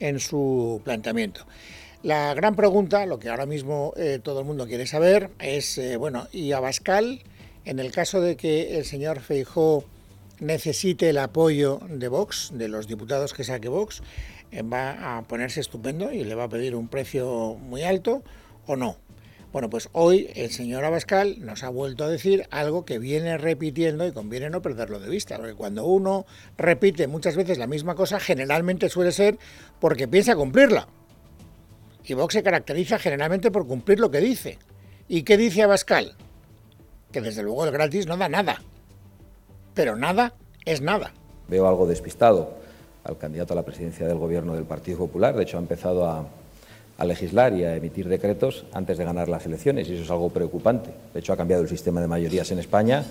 en 0.00 0.18
su 0.18 0.82
planteamiento. 0.84 1.46
La 2.02 2.34
gran 2.34 2.56
pregunta, 2.56 3.06
lo 3.06 3.20
que 3.20 3.28
ahora 3.28 3.46
mismo 3.46 3.94
eh, 3.96 4.18
todo 4.20 4.40
el 4.40 4.46
mundo 4.46 4.66
quiere 4.66 4.88
saber, 4.88 5.30
es, 5.38 5.78
eh, 5.78 5.96
bueno, 5.96 6.26
¿y 6.32 6.50
Abascal, 6.50 7.22
en 7.64 7.78
el 7.78 7.92
caso 7.92 8.20
de 8.20 8.36
que 8.36 8.78
el 8.78 8.84
señor 8.84 9.20
Feijó 9.20 9.84
necesite 10.40 11.10
el 11.10 11.18
apoyo 11.18 11.80
de 11.88 12.08
Vox, 12.08 12.50
de 12.52 12.68
los 12.68 12.88
diputados 12.88 13.32
que 13.32 13.44
saque 13.44 13.68
Vox, 13.68 14.02
eh, 14.50 14.62
va 14.62 15.18
a 15.18 15.22
ponerse 15.22 15.60
estupendo 15.60 16.12
y 16.12 16.24
le 16.24 16.34
va 16.34 16.44
a 16.44 16.48
pedir 16.48 16.74
un 16.74 16.88
precio 16.88 17.54
muy 17.54 17.82
alto 17.82 18.22
o 18.66 18.76
no. 18.76 18.96
Bueno, 19.52 19.68
pues 19.68 19.90
hoy 19.92 20.30
el 20.34 20.50
señor 20.50 20.82
Abascal 20.84 21.44
nos 21.44 21.62
ha 21.62 21.68
vuelto 21.68 22.04
a 22.04 22.08
decir 22.08 22.46
algo 22.50 22.86
que 22.86 22.98
viene 22.98 23.36
repitiendo 23.36 24.06
y 24.06 24.12
conviene 24.12 24.48
no 24.48 24.62
perderlo 24.62 24.98
de 24.98 25.10
vista, 25.10 25.36
porque 25.36 25.54
cuando 25.54 25.84
uno 25.84 26.24
repite 26.56 27.06
muchas 27.06 27.36
veces 27.36 27.58
la 27.58 27.66
misma 27.66 27.94
cosa, 27.94 28.18
generalmente 28.18 28.88
suele 28.88 29.12
ser 29.12 29.38
porque 29.78 30.08
piensa 30.08 30.34
cumplirla. 30.34 30.88
Y 32.04 32.14
Vox 32.14 32.32
se 32.32 32.42
caracteriza 32.42 32.98
generalmente 32.98 33.50
por 33.50 33.66
cumplir 33.66 34.00
lo 34.00 34.10
que 34.10 34.20
dice. 34.20 34.58
¿Y 35.06 35.22
qué 35.22 35.36
dice 35.36 35.62
Abascal? 35.62 36.16
Que 37.12 37.20
desde 37.20 37.42
luego 37.42 37.64
el 37.64 37.70
gratis 37.70 38.06
no 38.06 38.16
da 38.16 38.28
nada 38.28 38.58
pero 39.74 39.96
nada 39.96 40.32
es 40.64 40.80
nada. 40.80 41.12
Veo 41.48 41.66
algo 41.66 41.86
despistado 41.86 42.54
al 43.04 43.18
candidato 43.18 43.52
a 43.52 43.56
la 43.56 43.62
presidencia 43.62 44.06
del 44.06 44.18
Gobierno 44.18 44.54
del 44.54 44.64
Partido 44.64 44.98
Popular. 44.98 45.34
De 45.34 45.42
hecho, 45.42 45.56
ha 45.56 45.60
empezado 45.60 46.06
a, 46.06 46.26
legislar 47.04 47.52
y 47.52 47.64
a 47.64 47.74
emitir 47.74 48.08
decretos 48.08 48.64
antes 48.72 48.96
de 48.96 49.04
ganar 49.04 49.28
las 49.28 49.44
elecciones 49.44 49.88
y 49.88 49.94
eso 49.94 50.04
es 50.04 50.10
algo 50.10 50.30
preocupante. 50.30 50.90
De 51.12 51.18
hecho, 51.18 51.32
ha 51.32 51.36
cambiado 51.36 51.62
el 51.62 51.68
sistema 51.68 52.00
de 52.00 52.06
mayorías 52.06 52.48
en 52.52 52.60
España 52.60 53.04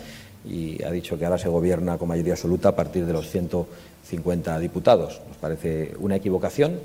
y 0.46 0.82
ha 0.84 0.92
dicho 0.92 1.20
que 1.20 1.26
ahora 1.26 1.38
se 1.38 1.50
gobierna 1.50 1.98
con 1.98 2.08
mayoría 2.08 2.34
absoluta 2.34 2.70
a 2.70 2.76
partir 2.76 3.06
de 3.06 3.12
los 3.12 3.30
150 3.30 4.60
diputados. 4.60 5.20
Nos 5.28 5.36
parece 5.36 5.94
una 6.00 6.16
equivocación. 6.16 6.80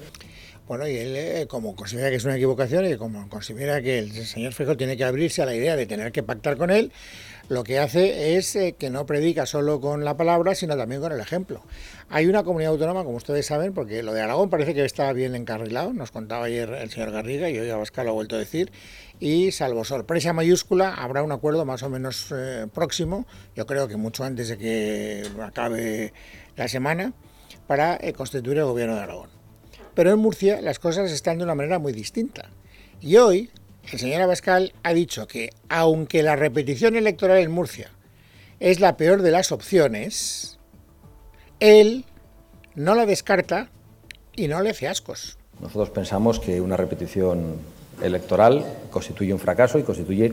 Bueno, 0.67 0.89
y 0.89 0.97
él, 0.97 1.15
eh, 1.15 1.47
como 1.49 1.77
considera 1.77 2.11
que 2.11 2.17
es 2.17 2.25
una 2.25 2.35
equivocación 2.35 2.87
y 2.87 2.97
como 2.97 3.29
considera 3.29 3.81
que 3.83 4.01
el 4.01 4.11
señor 4.27 4.53
Feijóo 4.53 4.77
tiene 4.77 4.97
que 4.97 5.05
abrirse 5.05 5.41
a 5.41 5.47
la 5.47 5.55
idea 5.55 5.77
de 5.77 5.87
tener 5.87 6.11
que 6.11 6.25
pactar 6.25 6.57
con 6.57 6.73
él, 6.73 6.91
lo 7.49 7.63
que 7.63 7.79
hace 7.79 8.37
es 8.37 8.57
eh, 8.57 8.75
que 8.77 8.91
no 8.91 9.07
predica 9.07 9.47
solo 9.47 9.81
con 9.81 10.05
la 10.05 10.17
palabra, 10.17 10.57
sino 10.57 10.77
también 10.77 11.01
con 11.01 11.13
el 11.13 11.21
ejemplo. 11.21 11.63
Hay 12.11 12.27
una 12.27 12.43
comunidad 12.43 12.73
autónoma, 12.73 13.05
como 13.05 13.17
ustedes 13.17 13.47
saben, 13.47 13.75
porque 13.75 14.03
lo 14.03 14.13
de 14.13 14.23
Aragón 14.23 14.51
parece 14.51 14.75
que 14.75 14.85
está 14.85 15.13
bien 15.13 15.37
encarrilado, 15.37 15.93
nos 15.93 16.11
contaba 16.11 16.47
ayer 16.47 16.69
el 16.71 16.91
señor 16.91 17.13
Garriga 17.13 17.49
y 17.49 17.57
hoy 17.61 17.71
Abascal 17.71 18.07
lo 18.07 18.11
ha 18.11 18.15
vuelto 18.15 18.35
a 18.35 18.41
decir, 18.41 18.73
y 19.21 19.53
salvo 19.53 19.85
sorpresa 19.85 20.33
mayúscula, 20.33 20.95
habrá 20.95 21.23
un 21.23 21.31
acuerdo 21.31 21.65
más 21.65 21.85
o 21.85 21.91
menos 21.91 22.35
eh, 22.37 22.67
próximo, 22.75 23.25
yo 23.55 23.67
creo 23.67 23.87
que 23.87 23.97
mucho 23.97 24.25
antes 24.25 24.49
de 24.49 24.59
que 24.59 25.23
acabe 25.41 26.13
la 26.57 26.67
semana, 26.67 27.13
para 27.69 28.01
constituir 28.17 28.59
el 28.59 28.65
gobierno 28.65 28.97
de 28.97 29.03
Aragón. 29.03 29.36
Pero 29.97 30.13
en 30.13 30.19
Murcia 30.19 30.61
las 30.61 30.79
cosas 30.79 31.11
están 31.11 31.39
de 31.39 31.45
una 31.45 31.55
manera 31.55 31.79
muy 31.79 31.95
distinta. 31.95 32.51
Y 33.01 33.17
hoy 33.17 33.51
el 33.91 33.99
señor 33.99 34.21
Abascal 34.21 34.75
ha 34.83 34.93
dicho 34.93 35.27
que 35.27 35.51
aunque 35.71 36.23
la 36.23 36.37
repetición 36.37 36.97
electoral 36.97 37.39
en 37.39 37.51
Murcia 37.51 37.91
es 38.61 38.79
la 38.79 38.99
peor 38.99 39.23
de 39.23 39.31
las 39.31 39.53
opciones, 39.53 40.59
él 41.61 42.05
no 42.75 42.95
la 42.95 43.07
descarta 43.07 43.71
y 44.37 44.49
no 44.49 44.61
le 44.61 44.71
hace 44.71 44.87
ascos. 44.87 45.39
Nosotros 45.61 45.89
pensamos 45.89 46.41
que 46.41 46.61
una 46.61 46.77
repetición 46.77 47.57
electoral 48.03 48.67
constituye 48.91 49.33
un 49.33 49.39
fracaso 49.39 49.79
y 49.79 49.83
constituye 49.83 50.31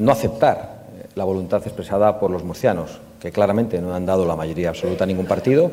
no 0.00 0.10
aceptar 0.10 0.82
la 1.14 1.22
voluntad 1.22 1.62
expresada 1.64 2.18
por 2.18 2.32
los 2.32 2.42
murcianos, 2.42 2.98
que 3.20 3.30
claramente 3.30 3.80
no 3.80 3.94
han 3.94 4.04
dado 4.04 4.26
la 4.26 4.34
mayoría 4.34 4.70
absoluta 4.70 5.04
a 5.04 5.06
ningún 5.06 5.26
partido 5.26 5.70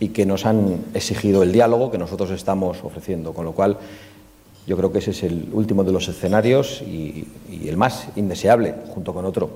y 0.00 0.08
que 0.08 0.26
nos 0.26 0.46
han 0.46 0.84
exigido 0.94 1.42
el 1.42 1.52
diálogo 1.52 1.90
que 1.90 1.98
nosotros 1.98 2.30
estamos 2.30 2.78
ofreciendo, 2.84 3.32
con 3.32 3.44
lo 3.44 3.52
cual 3.52 3.78
yo 4.66 4.76
creo 4.76 4.92
que 4.92 4.98
ese 4.98 5.12
es 5.12 5.22
el 5.22 5.48
último 5.52 5.82
de 5.82 5.92
los 5.92 6.08
escenarios 6.08 6.82
y, 6.82 7.26
el 7.66 7.76
más 7.76 8.08
indeseable, 8.16 8.74
junto 8.88 9.12
con 9.12 9.24
otro, 9.24 9.50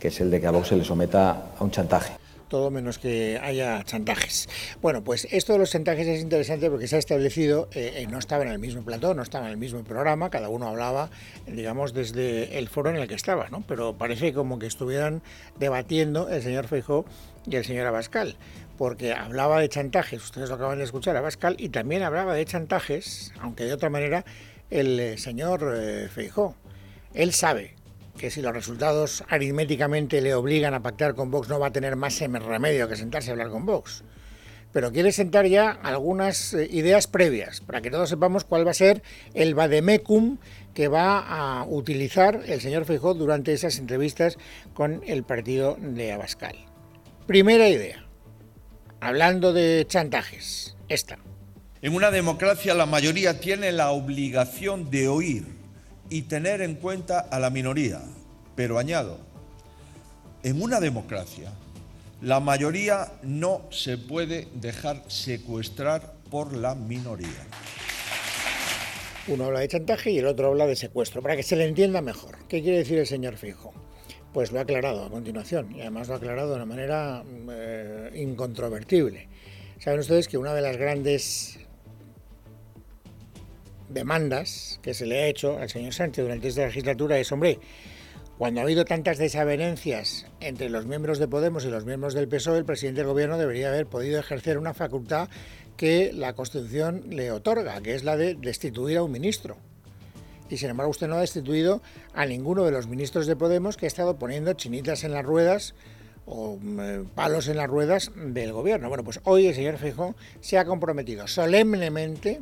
que 0.00 0.08
es 0.08 0.20
el 0.20 0.30
de 0.30 0.40
que 0.40 0.46
a 0.46 0.50
Vox 0.50 0.68
se 0.68 0.76
le 0.76 0.84
someta 0.84 1.50
a 1.58 1.64
un 1.64 1.70
chantaje 1.70 2.12
todo 2.48 2.70
menos 2.70 2.98
que 2.98 3.38
haya 3.42 3.84
chantajes. 3.84 4.48
Bueno, 4.80 5.04
pues 5.04 5.28
esto 5.30 5.52
de 5.52 5.58
los 5.58 5.70
chantajes 5.70 6.06
es 6.06 6.22
interesante 6.22 6.70
porque 6.70 6.88
se 6.88 6.96
ha 6.96 6.98
establecido, 6.98 7.68
eh, 7.74 7.92
eh, 7.96 8.06
no 8.06 8.18
estaba 8.18 8.42
en 8.42 8.48
el 8.48 8.58
mismo 8.58 8.82
plató, 8.82 9.12
no 9.12 9.20
estaba 9.20 9.44
en 9.44 9.52
el 9.52 9.58
mismo 9.58 9.84
programa, 9.84 10.30
cada 10.30 10.48
uno 10.48 10.66
hablaba, 10.66 11.10
digamos, 11.46 11.92
desde 11.92 12.58
el 12.58 12.70
foro 12.70 12.88
en 12.88 12.96
el 12.96 13.06
que 13.06 13.16
estaba, 13.16 13.50
¿no? 13.50 13.62
Pero 13.68 13.98
parece 13.98 14.32
como 14.32 14.58
que 14.58 14.66
estuvieran 14.66 15.20
debatiendo 15.58 16.30
el 16.30 16.42
señor 16.42 16.68
Feijó 16.68 17.04
y 17.46 17.56
el 17.56 17.66
señor 17.66 17.86
Abascal 17.86 18.36
porque 18.78 19.12
hablaba 19.12 19.60
de 19.60 19.68
chantajes, 19.68 20.22
ustedes 20.22 20.48
lo 20.48 20.54
acaban 20.54 20.78
de 20.78 20.84
escuchar 20.84 21.16
a 21.16 21.20
Bascal, 21.20 21.56
y 21.58 21.68
también 21.68 22.02
hablaba 22.04 22.32
de 22.32 22.44
chantajes, 22.44 23.34
aunque 23.40 23.64
de 23.64 23.72
otra 23.72 23.90
manera, 23.90 24.24
el 24.70 24.98
eh, 25.00 25.18
señor 25.18 25.74
eh, 25.76 26.08
Feijó. 26.08 26.54
Él 27.12 27.32
sabe 27.32 27.74
que 28.16 28.30
si 28.30 28.40
los 28.40 28.52
resultados 28.54 29.24
aritméticamente 29.28 30.20
le 30.20 30.34
obligan 30.34 30.74
a 30.74 30.82
pactar 30.82 31.14
con 31.14 31.30
Vox, 31.30 31.48
no 31.48 31.58
va 31.58 31.66
a 31.66 31.72
tener 31.72 31.96
más 31.96 32.20
remedio 32.20 32.88
que 32.88 32.96
sentarse 32.96 33.30
a 33.30 33.32
hablar 33.32 33.50
con 33.50 33.66
Vox. 33.66 34.04
Pero 34.72 34.92
quiere 34.92 35.10
sentar 35.12 35.46
ya 35.46 35.70
algunas 35.70 36.54
eh, 36.54 36.68
ideas 36.70 37.08
previas, 37.08 37.60
para 37.60 37.80
que 37.80 37.90
todos 37.90 38.08
sepamos 38.08 38.44
cuál 38.44 38.64
va 38.64 38.70
a 38.70 38.74
ser 38.74 39.02
el 39.34 39.56
vademecum 39.56 40.38
que 40.72 40.86
va 40.86 41.18
a 41.18 41.64
utilizar 41.64 42.42
el 42.46 42.60
señor 42.60 42.84
Feijó 42.84 43.14
durante 43.14 43.52
esas 43.52 43.78
entrevistas 43.78 44.38
con 44.72 45.02
el 45.04 45.24
partido 45.24 45.76
de 45.80 46.12
Abascal. 46.12 46.54
Primera 47.26 47.68
idea 47.68 48.07
hablando 49.00 49.52
de 49.52 49.86
chantajes, 49.88 50.76
esta. 50.88 51.18
En 51.82 51.94
una 51.94 52.10
democracia 52.10 52.74
la 52.74 52.86
mayoría 52.86 53.40
tiene 53.40 53.72
la 53.72 53.90
obligación 53.90 54.90
de 54.90 55.08
oír 55.08 55.46
y 56.10 56.22
tener 56.22 56.60
en 56.60 56.74
cuenta 56.74 57.20
a 57.20 57.38
la 57.38 57.50
minoría. 57.50 58.00
Pero 58.56 58.78
añado, 58.78 59.18
en 60.42 60.60
una 60.60 60.80
democracia 60.80 61.52
la 62.20 62.40
mayoría 62.40 63.12
no 63.22 63.62
se 63.70 63.96
puede 63.96 64.48
dejar 64.54 65.04
secuestrar 65.06 66.14
por 66.30 66.56
la 66.56 66.74
minoría. 66.74 67.46
Uno 69.28 69.44
habla 69.44 69.60
de 69.60 69.68
chantaje 69.68 70.10
y 70.10 70.18
el 70.18 70.26
otro 70.26 70.48
habla 70.48 70.66
de 70.66 70.74
secuestro, 70.74 71.22
para 71.22 71.36
que 71.36 71.42
se 71.42 71.54
le 71.54 71.66
entienda 71.66 72.00
mejor. 72.00 72.38
¿Qué 72.48 72.60
quiere 72.62 72.78
decir 72.78 72.98
el 72.98 73.06
señor 73.06 73.36
Fijo? 73.36 73.72
Pues 74.32 74.52
lo 74.52 74.58
ha 74.58 74.62
aclarado 74.62 75.04
a 75.04 75.10
continuación 75.10 75.74
y 75.74 75.80
además 75.80 76.08
lo 76.08 76.14
ha 76.14 76.16
aclarado 76.18 76.50
de 76.50 76.56
una 76.56 76.66
manera 76.66 77.24
eh, 77.50 78.10
incontrovertible. 78.14 79.28
Saben 79.78 80.00
ustedes 80.00 80.28
que 80.28 80.38
una 80.38 80.54
de 80.54 80.62
las 80.62 80.76
grandes 80.76 81.58
demandas 83.88 84.80
que 84.82 84.92
se 84.92 85.06
le 85.06 85.22
ha 85.22 85.26
hecho 85.28 85.58
al 85.58 85.70
señor 85.70 85.94
Sánchez 85.94 86.24
durante 86.24 86.48
esta 86.48 86.66
legislatura 86.66 87.18
es, 87.18 87.32
hombre, 87.32 87.58
cuando 88.36 88.60
ha 88.60 88.64
habido 88.64 88.84
tantas 88.84 89.18
desavenencias 89.18 90.26
entre 90.40 90.68
los 90.68 90.86
miembros 90.86 91.18
de 91.18 91.26
Podemos 91.26 91.64
y 91.64 91.70
los 91.70 91.84
miembros 91.84 92.14
del 92.14 92.28
PSOE, 92.28 92.58
el 92.58 92.64
presidente 92.64 93.00
del 93.00 93.08
gobierno 93.08 93.38
debería 93.38 93.68
haber 93.68 93.86
podido 93.86 94.20
ejercer 94.20 94.58
una 94.58 94.74
facultad 94.74 95.28
que 95.76 96.12
la 96.12 96.34
Constitución 96.34 97.04
le 97.08 97.32
otorga, 97.32 97.80
que 97.80 97.94
es 97.94 98.04
la 98.04 98.16
de 98.16 98.34
destituir 98.34 98.98
a 98.98 99.02
un 99.02 99.12
ministro 99.12 99.56
y 100.48 100.56
sin 100.56 100.70
embargo 100.70 100.90
usted 100.90 101.08
no 101.08 101.16
ha 101.16 101.20
destituido 101.20 101.82
a 102.14 102.26
ninguno 102.26 102.64
de 102.64 102.70
los 102.70 102.86
ministros 102.86 103.26
de 103.26 103.36
Podemos 103.36 103.76
que 103.76 103.86
ha 103.86 103.88
estado 103.88 104.18
poniendo 104.18 104.52
chinitas 104.54 105.04
en 105.04 105.12
las 105.12 105.24
ruedas 105.24 105.74
o 106.26 106.58
mm, 106.60 107.06
palos 107.14 107.48
en 107.48 107.56
las 107.56 107.68
ruedas 107.68 108.12
del 108.14 108.52
gobierno. 108.52 108.88
Bueno, 108.88 109.04
pues 109.04 109.20
hoy 109.24 109.46
el 109.46 109.54
señor 109.54 109.78
Feijóo 109.78 110.14
se 110.40 110.58
ha 110.58 110.64
comprometido 110.64 111.26
solemnemente 111.26 112.40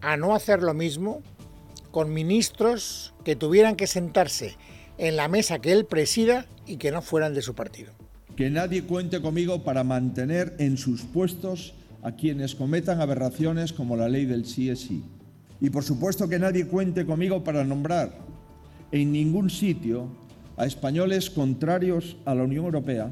a 0.00 0.16
no 0.16 0.34
hacer 0.34 0.62
lo 0.62 0.74
mismo 0.74 1.22
con 1.90 2.12
ministros 2.12 3.14
que 3.24 3.36
tuvieran 3.36 3.76
que 3.76 3.86
sentarse 3.86 4.56
en 4.98 5.16
la 5.16 5.28
mesa 5.28 5.58
que 5.60 5.72
él 5.72 5.84
presida 5.84 6.46
y 6.66 6.76
que 6.76 6.90
no 6.90 7.02
fueran 7.02 7.34
de 7.34 7.42
su 7.42 7.54
partido. 7.54 7.92
Que 8.36 8.50
nadie 8.50 8.84
cuente 8.84 9.20
conmigo 9.20 9.62
para 9.62 9.84
mantener 9.84 10.54
en 10.58 10.78
sus 10.78 11.02
puestos 11.02 11.74
a 12.02 12.12
quienes 12.12 12.54
cometan 12.54 13.00
aberraciones 13.00 13.72
como 13.72 13.96
la 13.96 14.08
ley 14.08 14.24
del 14.24 14.46
sí 14.46 14.70
es 14.70 14.80
sí. 14.80 15.04
Y 15.62 15.70
por 15.70 15.84
supuesto 15.84 16.28
que 16.28 16.40
nadie 16.40 16.66
cuente 16.66 17.06
conmigo 17.06 17.44
para 17.44 17.62
nombrar 17.62 18.10
en 18.90 19.12
ningún 19.12 19.48
sitio 19.48 20.08
a 20.56 20.66
españoles 20.66 21.30
contrarios 21.30 22.16
a 22.24 22.34
la 22.34 22.42
Unión 22.42 22.64
Europea, 22.64 23.10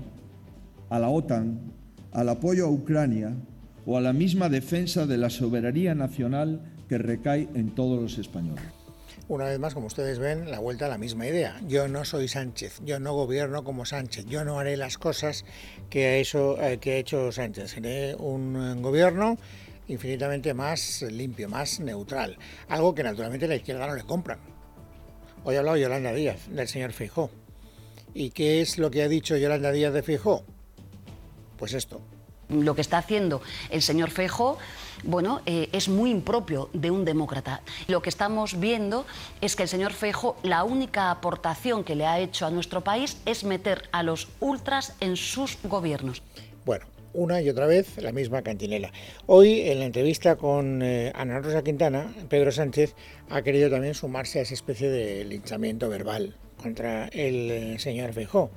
a 0.90 0.98
la 0.98 1.10
OTAN, 1.10 1.60
al 2.10 2.28
apoyo 2.28 2.66
a 2.66 2.70
Ucrania 2.70 3.36
o 3.86 3.96
a 3.96 4.00
la 4.00 4.12
misma 4.12 4.48
defensa 4.48 5.06
de 5.06 5.16
la 5.16 5.30
soberanía 5.30 5.94
nacional 5.94 6.60
que 6.88 6.98
recae 6.98 7.48
en 7.54 7.70
todos 7.70 8.02
los 8.02 8.18
españoles. 8.18 8.64
Una 9.28 9.44
vez 9.44 9.60
más, 9.60 9.72
como 9.72 9.86
ustedes 9.86 10.18
ven, 10.18 10.50
la 10.50 10.58
vuelta 10.58 10.86
a 10.86 10.88
la 10.88 10.98
misma 10.98 11.28
idea. 11.28 11.60
Yo 11.68 11.86
no 11.86 12.04
soy 12.04 12.26
Sánchez, 12.26 12.80
yo 12.84 12.98
no 12.98 13.14
gobierno 13.14 13.62
como 13.62 13.84
Sánchez, 13.84 14.26
yo 14.26 14.44
no 14.44 14.58
haré 14.58 14.76
las 14.76 14.98
cosas 14.98 15.44
que 15.88 16.06
ha 16.06 16.16
hecho, 16.16 16.60
eh, 16.60 16.78
que 16.78 16.94
ha 16.94 16.96
hecho 16.96 17.30
Sánchez. 17.30 17.70
Seré 17.70 18.16
un 18.16 18.56
eh, 18.56 18.82
gobierno 18.82 19.38
infinitamente 19.90 20.54
más 20.54 21.02
limpio, 21.02 21.48
más 21.48 21.80
neutral. 21.80 22.38
Algo 22.68 22.94
que 22.94 23.02
naturalmente 23.02 23.48
la 23.48 23.56
izquierda 23.56 23.86
no 23.86 23.94
le 23.94 24.04
compran. 24.04 24.38
Hoy 25.44 25.56
ha 25.56 25.58
hablado 25.60 25.76
Yolanda 25.76 26.12
Díaz 26.12 26.48
del 26.48 26.68
señor 26.68 26.92
Fijó. 26.92 27.30
¿Y 28.14 28.30
qué 28.30 28.60
es 28.60 28.78
lo 28.78 28.90
que 28.90 29.02
ha 29.02 29.08
dicho 29.08 29.36
Yolanda 29.36 29.72
Díaz 29.72 29.92
de 29.92 30.02
Fijó? 30.02 30.44
Pues 31.56 31.74
esto. 31.74 32.00
Lo 32.48 32.74
que 32.74 32.80
está 32.80 32.98
haciendo 32.98 33.42
el 33.70 33.80
señor 33.80 34.10
Feijóo 34.10 34.58
bueno, 35.04 35.40
eh, 35.46 35.68
es 35.72 35.88
muy 35.88 36.10
impropio 36.10 36.68
de 36.72 36.90
un 36.90 37.04
demócrata. 37.04 37.62
Lo 37.86 38.02
que 38.02 38.10
estamos 38.10 38.58
viendo 38.60 39.06
es 39.40 39.56
que 39.56 39.62
el 39.62 39.68
señor 39.68 39.92
Feijóo, 39.92 40.36
la 40.42 40.64
única 40.64 41.10
aportación 41.10 41.84
que 41.84 41.94
le 41.94 42.06
ha 42.06 42.18
hecho 42.18 42.46
a 42.46 42.50
nuestro 42.50 42.82
país 42.82 43.16
es 43.24 43.44
meter 43.44 43.88
a 43.92 44.02
los 44.02 44.28
ultras 44.40 44.94
en 45.00 45.16
sus 45.16 45.58
gobiernos. 45.62 46.22
Bueno, 46.66 46.86
una 47.12 47.40
y 47.40 47.48
otra 47.48 47.66
vez 47.66 47.96
la 47.98 48.12
misma 48.12 48.42
cantinela. 48.42 48.92
Hoy, 49.26 49.62
en 49.62 49.78
la 49.78 49.86
entrevista 49.86 50.36
con 50.36 50.82
eh, 50.82 51.12
Ana 51.14 51.40
Rosa 51.40 51.62
Quintana, 51.62 52.12
Pedro 52.28 52.52
Sánchez 52.52 52.94
ha 53.28 53.42
querido 53.42 53.70
también 53.70 53.94
sumarse 53.94 54.38
a 54.38 54.42
esa 54.42 54.54
especie 54.54 54.90
de 54.90 55.24
linchamiento 55.24 55.88
verbal 55.88 56.36
contra 56.56 57.08
el 57.08 57.50
eh, 57.50 57.78
señor 57.78 58.12
Feijóo. 58.12 58.50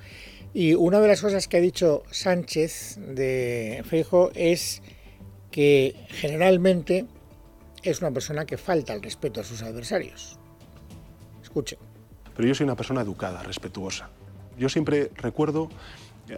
Y 0.53 0.75
una 0.75 0.99
de 0.99 1.07
las 1.07 1.21
cosas 1.21 1.47
que 1.47 1.57
ha 1.57 1.61
dicho 1.61 2.03
Sánchez 2.11 2.99
de 2.99 3.83
Feijóo 3.85 4.31
es 4.35 4.81
que 5.49 5.95
generalmente 6.09 7.05
es 7.81 8.01
una 8.01 8.11
persona 8.11 8.45
que 8.45 8.57
falta 8.57 8.93
el 8.93 9.01
respeto 9.01 9.41
a 9.41 9.43
sus 9.43 9.61
adversarios. 9.61 10.37
Escuche. 11.41 11.77
Pero 12.35 12.47
yo 12.47 12.55
soy 12.55 12.63
una 12.65 12.75
persona 12.75 13.01
educada, 13.01 13.43
respetuosa. 13.43 14.09
Yo 14.57 14.69
siempre 14.69 15.11
recuerdo, 15.15 15.69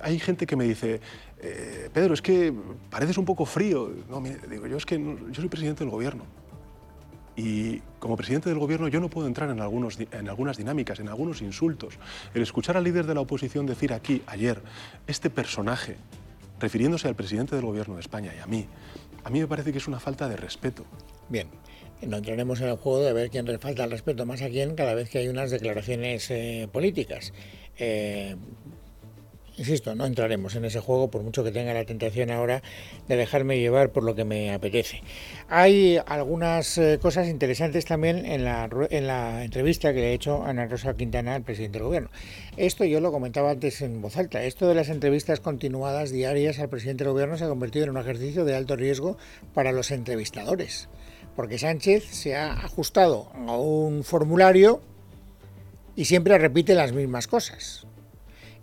hay 0.01 0.19
gente 0.19 0.45
que 0.45 0.55
me 0.55 0.65
dice, 0.65 0.99
eh, 1.41 1.89
Pedro, 1.93 2.13
es 2.13 2.21
que 2.21 2.53
pareces 2.89 3.17
un 3.17 3.25
poco 3.25 3.45
frío. 3.45 3.91
No, 4.09 4.21
digo, 4.21 4.67
yo 4.67 4.77
es 4.77 4.85
que 4.85 4.97
yo 4.97 5.33
soy 5.33 5.49
presidente 5.49 5.83
del 5.83 5.91
gobierno. 5.91 6.25
Y 7.37 7.79
como 7.99 8.15
presidente 8.15 8.49
del 8.49 8.59
gobierno 8.59 8.87
yo 8.87 9.01
no 9.01 9.09
puedo 9.09 9.27
entrar 9.27 9.49
en, 9.49 9.59
algunos, 9.59 9.99
en 9.99 10.29
algunas 10.29 10.57
dinámicas, 10.57 10.99
en 10.99 11.09
algunos 11.09 11.41
insultos. 11.41 11.99
El 12.33 12.41
escuchar 12.41 12.77
al 12.77 12.83
líder 12.83 13.05
de 13.05 13.13
la 13.13 13.21
oposición 13.21 13.65
decir 13.65 13.91
aquí, 13.91 14.21
ayer, 14.27 14.61
este 15.05 15.29
personaje, 15.29 15.97
refiriéndose 16.59 17.07
al 17.09 17.15
presidente 17.15 17.55
del 17.55 17.65
gobierno 17.65 17.95
de 17.95 18.01
España 18.01 18.31
y 18.35 18.39
a 18.39 18.47
mí, 18.47 18.67
a 19.25 19.29
mí 19.29 19.39
me 19.39 19.47
parece 19.47 19.73
que 19.73 19.79
es 19.79 19.87
una 19.87 19.99
falta 19.99 20.29
de 20.29 20.37
respeto. 20.37 20.85
Bien, 21.27 21.49
no 22.01 22.17
entraremos 22.17 22.61
en 22.61 22.69
el 22.69 22.77
juego 22.77 23.01
de 23.01 23.11
ver 23.11 23.29
quién 23.29 23.45
le 23.45 23.57
falta 23.57 23.83
el 23.83 23.91
respeto 23.91 24.25
más 24.25 24.41
a 24.41 24.49
quién 24.49 24.75
cada 24.75 24.93
vez 24.93 25.09
que 25.09 25.17
hay 25.17 25.27
unas 25.27 25.51
declaraciones 25.51 26.29
eh, 26.31 26.69
políticas. 26.71 27.33
Eh, 27.77 28.35
Insisto, 29.57 29.95
no 29.95 30.05
entraremos 30.05 30.55
en 30.55 30.65
ese 30.65 30.81
juego 30.81 31.09
por 31.09 31.23
mucho 31.23 31.41
que 31.43 31.51
tenga 31.51 31.73
la 31.73 31.85
tentación 31.85 32.29
ahora 32.29 32.61
de 33.07 33.15
dejarme 33.15 33.57
llevar 33.57 33.89
por 33.91 34.03
lo 34.03 34.13
que 34.13 34.25
me 34.25 34.53
apetece. 34.53 35.01
Hay 35.47 35.97
algunas 36.05 36.77
eh, 36.77 36.99
cosas 37.01 37.29
interesantes 37.29 37.85
también 37.85 38.25
en 38.25 38.43
la, 38.43 38.67
la 38.67 39.45
entrevista 39.45 39.93
que 39.93 40.01
le 40.01 40.11
he 40.11 40.13
hecho 40.13 40.43
Ana 40.43 40.67
Rosa 40.67 40.97
Quintana, 40.97 41.35
al 41.35 41.43
presidente 41.43 41.77
del 41.77 41.87
gobierno. 41.87 42.09
Esto 42.57 42.83
yo 42.83 42.99
lo 42.99 43.13
comentaba 43.13 43.51
antes 43.51 43.81
en 43.81 44.01
voz 44.01 44.17
alta. 44.17 44.43
Esto 44.43 44.67
de 44.67 44.75
las 44.75 44.89
entrevistas 44.89 45.39
continuadas 45.39 46.11
diarias 46.11 46.59
al 46.59 46.67
presidente 46.67 47.05
del 47.05 47.13
gobierno 47.13 47.37
se 47.37 47.45
ha 47.45 47.49
convertido 47.49 47.85
en 47.85 47.91
un 47.91 47.97
ejercicio 47.97 48.43
de 48.43 48.55
alto 48.55 48.75
riesgo 48.75 49.17
para 49.53 49.71
los 49.71 49.91
entrevistadores. 49.91 50.89
Porque 51.37 51.59
Sánchez 51.59 52.03
se 52.03 52.35
ha 52.35 52.51
ajustado 52.51 53.31
a 53.33 53.55
un 53.57 54.03
formulario 54.03 54.81
y 55.95 56.05
siempre 56.05 56.37
repite 56.37 56.75
las 56.75 56.91
mismas 56.91 57.27
cosas. 57.27 57.87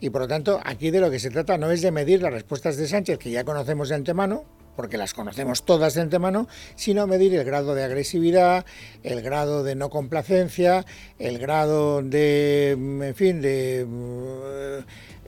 Y 0.02 0.10
por 0.10 0.22
lo 0.22 0.28
tanto, 0.28 0.60
aquí 0.64 0.90
de 0.90 0.98
lo 0.98 1.12
que 1.12 1.20
se 1.20 1.30
trata 1.30 1.56
no 1.58 1.70
es 1.70 1.80
de 1.80 1.92
medir 1.92 2.22
las 2.22 2.32
respuestas 2.32 2.76
de 2.76 2.88
Sánchez, 2.88 3.18
que 3.18 3.30
ya 3.30 3.44
conocemos 3.44 3.88
de 3.88 3.94
antemano, 3.94 4.44
porque 4.74 4.98
las 4.98 5.14
conocemos 5.14 5.64
todas 5.64 5.94
de 5.94 6.00
antemano, 6.00 6.48
sino 6.74 7.06
medir 7.06 7.32
el 7.36 7.44
grado 7.44 7.76
de 7.76 7.84
agresividad, 7.84 8.66
el 9.04 9.22
grado 9.22 9.62
de 9.62 9.76
no 9.76 9.90
complacencia, 9.90 10.84
el 11.20 11.38
grado 11.38 12.02
de, 12.02 12.72
en 12.72 13.14
fin, 13.14 13.40
de 13.40 13.86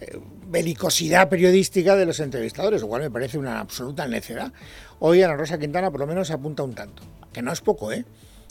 eh, 0.00 0.18
belicosidad 0.48 1.28
periodística 1.28 1.94
de 1.94 2.06
los 2.06 2.18
entrevistadores, 2.18 2.80
lo 2.80 2.88
cual 2.88 3.02
me 3.02 3.12
parece 3.12 3.38
una 3.38 3.60
absoluta 3.60 4.08
necedad. 4.08 4.52
Hoy 4.98 5.22
Ana 5.22 5.36
Rosa 5.36 5.56
Quintana 5.56 5.92
por 5.92 6.00
lo 6.00 6.08
menos 6.08 6.32
apunta 6.32 6.64
un 6.64 6.74
tanto, 6.74 7.04
que 7.32 7.42
no 7.42 7.52
es 7.52 7.60
poco, 7.60 7.92
¿eh? 7.92 8.04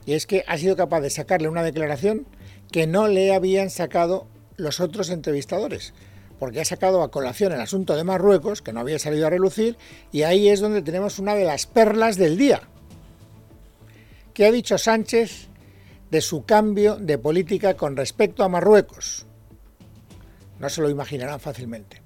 Y 0.06 0.14
es 0.14 0.26
que 0.26 0.46
ha 0.48 0.58
sido 0.58 0.78
capaz 0.78 1.02
de 1.02 1.10
sacarle 1.10 1.50
una 1.50 1.64
declaración 1.64 2.26
que 2.72 2.88
no 2.88 3.10
le 3.10 3.36
habían 3.36 3.70
sacado 3.70 4.26
los 4.56 4.80
otros 4.80 5.10
entrevistadores 5.10 5.94
porque 6.40 6.62
ha 6.62 6.66
sacado 6.66 7.04
a 7.04 7.12
colación 7.12 7.54
el 7.54 7.62
asunto 7.62 7.96
de 7.96 8.04
Marruecos, 8.04 8.62
que 8.62 8.74
no 8.74 8.80
había 8.80 9.00
salido 9.00 9.28
a 9.28 9.30
relucir, 9.30 9.78
y 10.12 10.24
ahí 10.24 10.50
es 10.50 10.60
donde 10.60 10.82
tenemos 10.82 11.20
una 11.20 11.36
de 11.36 11.46
las 11.46 11.66
perlas 11.66 12.18
del 12.18 12.38
día. 12.38 12.62
¿Qué 14.34 14.46
ha 14.46 14.52
dicho 14.52 14.78
Sánchez 14.78 15.48
de 16.10 16.22
su 16.22 16.46
cambio 16.46 16.98
de 16.98 17.18
política 17.18 17.76
con 17.76 17.96
respecto 17.96 18.44
a 18.44 18.50
Marruecos? 18.50 19.26
No 20.60 20.70
se 20.70 20.82
lo 20.82 20.90
imaginarán 20.90 21.40
fácilmente. 21.40 22.02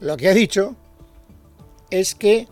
Lo 0.00 0.16
que 0.16 0.28
ha 0.28 0.34
dicho 0.34 0.76
es 1.90 2.14
que 2.14 2.48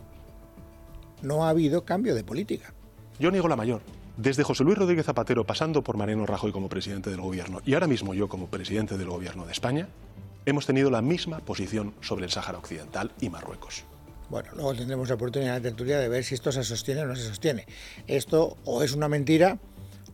no 1.23 1.45
ha 1.45 1.51
habido 1.51 1.85
cambio 1.85 2.15
de 2.15 2.25
política. 2.25 2.73
Yo 3.19 3.31
niego 3.31 3.49
la 3.49 3.57
mayor. 3.57 3.83
Desde 4.17 4.43
José 4.43 4.65
Luis 4.65 4.79
Rodríguez 4.79 5.07
Zapatero, 5.07 5.47
pasando 5.47 5.83
por 5.83 5.97
Mariano 5.97 6.27
Rajoy 6.27 6.53
como 6.53 6.69
presidente 6.69 7.11
del 7.11 7.21
gobierno 7.21 7.61
y 7.65 7.75
ahora 7.75 7.87
mismo 7.87 8.15
yo 8.15 8.29
como 8.29 8.49
presidente 8.49 8.99
del 8.99 9.09
gobierno 9.09 9.47
de 9.47 9.53
España, 9.53 9.89
hemos 10.46 10.66
tenido 10.66 10.90
la 10.90 11.03
misma 11.03 11.38
posición 11.40 11.94
sobre 12.00 12.24
el 12.24 12.31
Sáhara 12.31 12.59
Occidental 12.59 13.12
y 13.20 13.29
Marruecos. 13.29 13.85
Bueno, 14.29 14.48
luego 14.55 14.74
tendremos 14.74 15.09
la 15.09 15.16
oportunidad 15.16 15.61
de 15.61 16.09
ver 16.09 16.24
si 16.24 16.35
esto 16.35 16.53
se 16.53 16.62
sostiene 16.62 17.03
o 17.03 17.07
no 17.07 17.16
se 17.16 17.24
sostiene. 17.24 17.66
Esto 18.07 18.57
o 18.64 18.83
es 18.83 18.92
una 18.92 19.09
mentira 19.09 19.59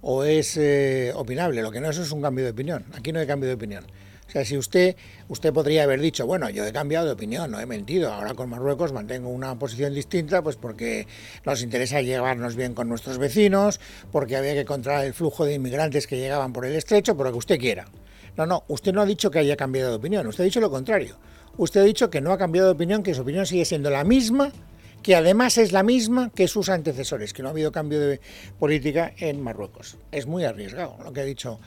o 0.01 0.25
es 0.25 0.57
eh, 0.57 1.13
opinable. 1.15 1.61
Lo 1.63 1.71
que 1.71 1.81
no 1.81 1.91
es 1.91 1.99
es 1.99 2.13
un 2.13 2.23
cambio 2.23 2.45
de 2.45 2.53
opinión. 2.53 2.85
Aquí 2.95 3.13
no 3.13 3.21
hay 3.21 3.27
cambio 3.27 3.49
de 3.49 3.55
opinión. 3.55 3.85
O 4.27 4.31
sea, 4.31 4.45
si 4.45 4.57
usted, 4.57 4.97
usted 5.29 5.53
podría 5.53 5.85
haber 5.85 6.01
dicho, 6.01 6.27
bueno, 6.27 6.51
yo 6.51 6.67
he 6.67 6.73
cambiado 6.73 7.07
de 7.07 7.13
opinión, 7.13 7.51
no 7.51 7.61
he 7.61 7.67
mentido, 7.67 8.13
ahora 8.13 8.35
con 8.35 8.51
Marruecos 8.51 8.93
mantengo 8.93 9.29
una 9.29 9.57
posición 9.57 9.95
distinta, 9.95 10.43
pues 10.43 10.57
porque 10.57 11.07
nos 11.45 11.63
interesa 11.63 12.01
llevarnos 12.03 12.57
bien 12.57 12.75
con 12.75 12.89
nuestros 12.89 13.19
vecinos, 13.19 13.81
porque 14.11 14.37
había 14.37 14.55
que 14.55 14.65
controlar 14.65 15.05
el 15.05 15.15
flujo 15.15 15.45
de 15.45 15.55
inmigrantes 15.55 16.09
que 16.09 16.17
llegaban 16.17 16.53
por 16.53 16.67
el 16.67 16.75
estrecho, 16.75 17.17
por 17.17 17.27
lo 17.27 17.33
que 17.33 17.39
usted 17.39 17.59
quiera. 17.59 17.87
No, 18.37 18.47
no, 18.47 18.65
usted 18.69 18.93
no 18.93 19.01
ha 19.01 19.07
dicho 19.07 19.31
que 19.31 19.39
haya 19.39 19.57
cambiado 19.57 19.91
de 19.91 19.97
opinión, 19.97 20.27
usted 20.27 20.43
ha 20.43 20.45
dicho 20.45 20.61
lo 20.61 20.71
contrario. 20.71 21.17
Usted 21.59 21.81
ha 21.81 21.85
dicho 21.85 22.11
que 22.11 22.21
no 22.21 22.33
ha 22.33 22.39
cambiado 22.39 22.69
de 22.69 22.75
opinión, 22.75 23.03
que 23.03 23.15
su 23.15 23.23
opinión 23.23 23.47
sigue 23.47 23.65
siendo 23.65 23.89
la 23.89 24.05
misma, 24.05 24.53
que 25.03 25.17
además 25.17 25.57
es 25.57 25.73
la 25.73 25.83
misma 25.83 26.31
que 26.35 26.49
sus 26.49 26.69
antecesores, 26.69 27.33
que 27.33 27.43
no 27.43 27.49
ha 27.49 27.53
habido 27.53 27.73
cambio 27.73 27.99
de 28.01 28.21
política 28.59 29.13
en 29.17 29.41
Marruecos. 29.41 29.97
Es 30.13 30.27
muy 30.27 30.45
arriesgado 30.45 30.99
lo 31.03 31.13
que 31.13 31.21
ha 31.21 31.25
dicho 31.25 31.61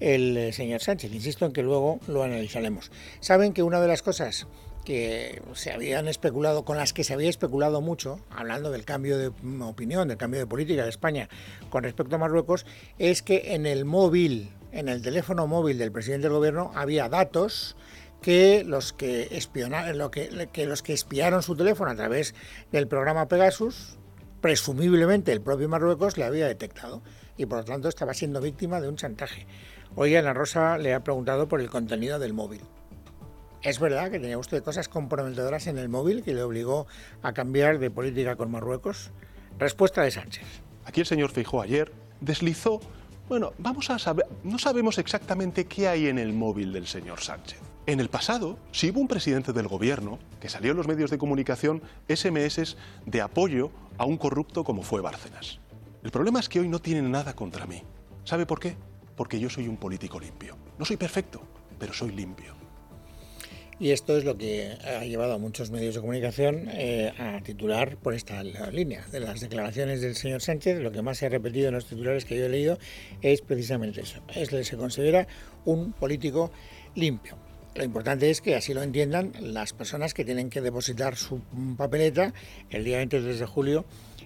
el 0.00 0.36
eh, 0.36 0.52
señor 0.52 0.80
Sánchez. 0.80 1.12
Insisto 1.12 1.44
en 1.44 1.52
que 1.52 1.62
luego 1.62 2.00
lo 2.06 2.22
analizaremos. 2.22 2.90
Saben 3.20 3.52
que 3.52 3.62
una 3.62 3.80
de 3.80 3.88
las 3.88 4.02
cosas 4.02 4.46
que 4.84 5.42
se 5.54 5.72
habían 5.72 6.08
especulado, 6.08 6.64
con 6.64 6.76
las 6.76 6.92
que 6.92 7.04
se 7.04 7.14
había 7.14 7.30
especulado 7.30 7.80
mucho, 7.80 8.20
hablando 8.30 8.70
del 8.70 8.84
cambio 8.84 9.18
de 9.18 9.32
opinión, 9.62 10.08
del 10.08 10.18
cambio 10.18 10.40
de 10.40 10.46
política 10.46 10.84
de 10.84 10.90
España 10.90 11.28
con 11.70 11.84
respecto 11.84 12.16
a 12.16 12.18
Marruecos, 12.18 12.66
es 12.98 13.22
que 13.22 13.54
en 13.54 13.66
el 13.66 13.84
móvil 13.84 14.50
en 14.74 14.88
el 14.88 15.02
teléfono 15.02 15.46
móvil 15.46 15.78
del 15.78 15.92
presidente 15.92 16.24
del 16.26 16.36
gobierno 16.36 16.72
había 16.74 17.08
datos 17.08 17.76
que 18.20 18.64
los 18.64 18.92
que, 18.92 19.28
que 20.52 20.66
los 20.66 20.82
que 20.82 20.92
espiaron 20.92 21.42
su 21.42 21.54
teléfono 21.54 21.90
a 21.90 21.94
través 21.94 22.34
del 22.72 22.88
programa 22.88 23.28
Pegasus, 23.28 23.98
presumiblemente 24.40 25.30
el 25.30 25.40
propio 25.40 25.68
Marruecos 25.68 26.18
le 26.18 26.24
había 26.24 26.46
detectado 26.46 27.02
y 27.36 27.46
por 27.46 27.58
lo 27.58 27.64
tanto 27.64 27.88
estaba 27.88 28.14
siendo 28.14 28.40
víctima 28.40 28.80
de 28.80 28.88
un 28.88 28.96
chantaje. 28.96 29.46
Hoy 29.94 30.16
Ana 30.16 30.34
Rosa 30.34 30.76
le 30.76 30.92
ha 30.92 31.04
preguntado 31.04 31.48
por 31.48 31.60
el 31.60 31.70
contenido 31.70 32.18
del 32.18 32.32
móvil. 32.32 32.62
¿Es 33.62 33.78
verdad 33.78 34.10
que 34.10 34.18
tenía 34.18 34.38
usted 34.38 34.62
cosas 34.62 34.88
comprometedoras 34.88 35.68
en 35.68 35.78
el 35.78 35.88
móvil 35.88 36.24
que 36.24 36.34
le 36.34 36.42
obligó 36.42 36.86
a 37.22 37.32
cambiar 37.32 37.78
de 37.78 37.90
política 37.90 38.36
con 38.36 38.50
Marruecos? 38.50 39.12
Respuesta 39.58 40.02
de 40.02 40.10
Sánchez. 40.10 40.44
Aquí 40.84 41.00
el 41.00 41.06
señor 41.06 41.30
Feijó 41.30 41.62
ayer 41.62 41.92
deslizó, 42.20 42.80
bueno, 43.28 43.52
vamos 43.58 43.90
a 43.90 43.98
saber, 43.98 44.26
no 44.42 44.58
sabemos 44.58 44.98
exactamente 44.98 45.66
qué 45.66 45.88
hay 45.88 46.08
en 46.08 46.18
el 46.18 46.32
móvil 46.32 46.72
del 46.72 46.86
señor 46.86 47.20
Sánchez. 47.20 47.60
En 47.86 48.00
el 48.00 48.08
pasado, 48.08 48.58
si 48.72 48.90
hubo 48.90 49.00
un 49.00 49.08
presidente 49.08 49.52
del 49.52 49.68
gobierno 49.68 50.18
que 50.40 50.48
salió 50.48 50.70
en 50.70 50.76
los 50.76 50.88
medios 50.88 51.10
de 51.10 51.18
comunicación 51.18 51.82
SMS 52.08 52.76
de 53.06 53.20
apoyo 53.20 53.70
a 53.98 54.04
un 54.04 54.16
corrupto 54.16 54.64
como 54.64 54.82
fue 54.82 55.00
Bárcenas. 55.00 55.58
El 56.02 56.10
problema 56.10 56.40
es 56.40 56.48
que 56.48 56.60
hoy 56.60 56.68
no 56.68 56.80
tienen 56.80 57.10
nada 57.10 57.34
contra 57.34 57.66
mí. 57.66 57.82
¿Sabe 58.24 58.46
por 58.46 58.60
qué? 58.60 58.76
Porque 59.16 59.38
yo 59.38 59.48
soy 59.48 59.68
un 59.68 59.76
político 59.76 60.18
limpio. 60.18 60.56
No 60.78 60.84
soy 60.84 60.96
perfecto, 60.96 61.42
pero 61.78 61.92
soy 61.92 62.10
limpio. 62.10 62.63
Y 63.80 63.90
esto 63.90 64.16
es 64.16 64.24
lo 64.24 64.38
que 64.38 64.76
ha 64.84 65.04
llevado 65.04 65.34
a 65.34 65.38
muchos 65.38 65.70
medios 65.70 65.94
de 65.94 66.00
comunicación 66.00 66.68
eh, 66.70 67.12
a 67.18 67.40
titular 67.42 67.96
por 67.96 68.14
esta 68.14 68.42
línea. 68.42 69.04
De 69.10 69.20
las 69.20 69.40
declaraciones 69.40 70.00
del 70.00 70.14
señor 70.14 70.42
Sánchez, 70.42 70.80
lo 70.80 70.92
que 70.92 71.02
más 71.02 71.18
se 71.18 71.26
ha 71.26 71.28
repetido 71.28 71.68
en 71.68 71.74
los 71.74 71.86
titulares 71.86 72.24
que 72.24 72.36
yo 72.36 72.46
he 72.46 72.48
leído 72.48 72.78
es 73.20 73.40
precisamente 73.40 74.02
eso. 74.02 74.20
Es 74.34 74.48
que 74.48 74.62
se 74.64 74.76
considera 74.76 75.26
un 75.64 75.92
político 75.92 76.52
limpio. 76.94 77.36
Lo 77.74 77.82
importante 77.82 78.30
es 78.30 78.40
que 78.40 78.54
así 78.54 78.72
lo 78.72 78.82
entiendan 78.82 79.32
las 79.40 79.72
personas 79.72 80.14
que 80.14 80.24
tienen 80.24 80.48
que 80.48 80.60
depositar 80.60 81.16
su 81.16 81.40
papeleta 81.76 82.32
el 82.70 82.84
día 82.84 82.98
23 82.98 83.40
de 83.40 83.46
julio 83.46 83.84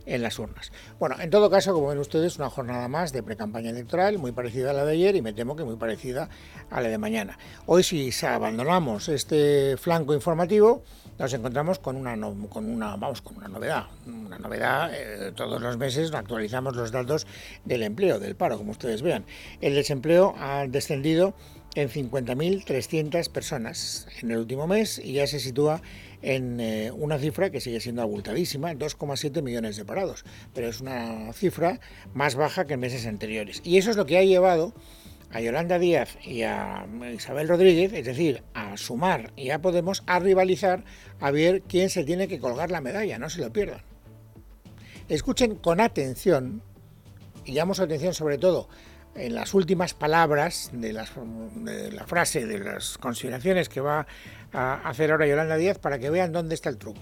en 0.08 0.22
las 0.22 0.38
urnas. 0.38 0.72
Bueno, 0.98 1.16
en 1.20 1.30
todo 1.30 1.50
caso, 1.50 1.72
como 1.72 1.88
ven 1.88 1.98
ustedes, 1.98 2.38
una 2.38 2.50
jornada 2.50 2.88
más 2.88 3.12
de 3.12 3.22
pre-campaña 3.22 3.70
electoral, 3.70 4.18
muy 4.18 4.32
parecida 4.32 4.70
a 4.70 4.72
la 4.72 4.84
de 4.84 4.92
ayer 4.92 5.16
y 5.16 5.22
me 5.22 5.32
temo 5.32 5.54
que 5.54 5.64
muy 5.64 5.76
parecida 5.76 6.28
a 6.70 6.80
la 6.80 6.88
de 6.88 6.98
mañana. 6.98 7.38
Hoy, 7.66 7.82
si 7.82 8.10
abandonamos 8.24 9.08
este 9.08 9.76
flanco 9.76 10.14
informativo, 10.14 10.82
nos 11.18 11.32
encontramos 11.34 11.78
con 11.78 11.96
una, 11.96 12.16
con 12.48 12.64
una, 12.64 12.96
vamos, 12.96 13.20
con 13.22 13.36
una 13.36 13.48
novedad. 13.48 13.86
Una 14.06 14.38
novedad, 14.38 14.90
eh, 14.94 15.32
todos 15.34 15.60
los 15.60 15.76
meses 15.76 16.12
actualizamos 16.14 16.76
los 16.76 16.92
datos 16.92 17.26
del 17.64 17.82
empleo, 17.82 18.18
del 18.18 18.36
paro, 18.36 18.56
como 18.56 18.70
ustedes 18.70 19.02
vean. 19.02 19.24
El 19.60 19.74
desempleo 19.74 20.34
ha 20.38 20.66
descendido 20.66 21.34
en 21.80 21.88
50.300 21.88 23.30
personas 23.30 24.08
en 24.20 24.32
el 24.32 24.38
último 24.38 24.66
mes 24.66 24.98
y 24.98 25.12
ya 25.12 25.28
se 25.28 25.38
sitúa 25.38 25.80
en 26.22 26.58
eh, 26.58 26.90
una 26.90 27.18
cifra 27.18 27.50
que 27.50 27.60
sigue 27.60 27.78
siendo 27.78 28.02
abultadísima, 28.02 28.72
2,7 28.72 29.42
millones 29.42 29.76
de 29.76 29.84
parados, 29.84 30.24
pero 30.54 30.68
es 30.68 30.80
una 30.80 31.32
cifra 31.32 31.78
más 32.14 32.34
baja 32.34 32.66
que 32.66 32.74
en 32.74 32.80
meses 32.80 33.06
anteriores. 33.06 33.60
Y 33.64 33.78
eso 33.78 33.90
es 33.92 33.96
lo 33.96 34.06
que 34.06 34.18
ha 34.18 34.24
llevado 34.24 34.74
a 35.30 35.40
Yolanda 35.40 35.78
Díaz 35.78 36.18
y 36.24 36.42
a 36.42 36.84
Isabel 37.14 37.46
Rodríguez, 37.46 37.92
es 37.92 38.06
decir, 38.06 38.42
a 38.54 38.76
Sumar 38.76 39.32
y 39.36 39.50
a 39.50 39.60
Podemos, 39.60 40.02
a 40.06 40.18
rivalizar 40.18 40.84
a 41.20 41.30
ver 41.30 41.62
quién 41.62 41.90
se 41.90 42.02
tiene 42.02 42.26
que 42.26 42.40
colgar 42.40 42.72
la 42.72 42.80
medalla, 42.80 43.20
no 43.20 43.30
se 43.30 43.40
lo 43.40 43.52
pierdan. 43.52 43.82
Escuchen 45.08 45.54
con 45.54 45.80
atención, 45.80 46.60
y 47.44 47.52
llamamos 47.52 47.78
atención 47.78 48.14
sobre 48.14 48.36
todo 48.36 48.68
en 49.18 49.34
las 49.34 49.54
últimas 49.54 49.94
palabras 49.94 50.70
de, 50.72 50.92
de, 50.92 51.92
la 51.92 52.06
frase, 52.06 52.46
de 52.46 52.58
las 52.58 52.98
consideraciones 52.98 53.68
que 53.68 53.80
va 53.80 54.06
a 54.52 54.74
hacer 54.88 55.10
ahora 55.10 55.26
Yolanda 55.26 55.56
Díaz 55.56 55.78
para 55.78 55.98
que 55.98 56.10
vean 56.10 56.32
dónde 56.32 56.54
está 56.54 56.68
el 56.68 56.78
truco. 56.78 57.00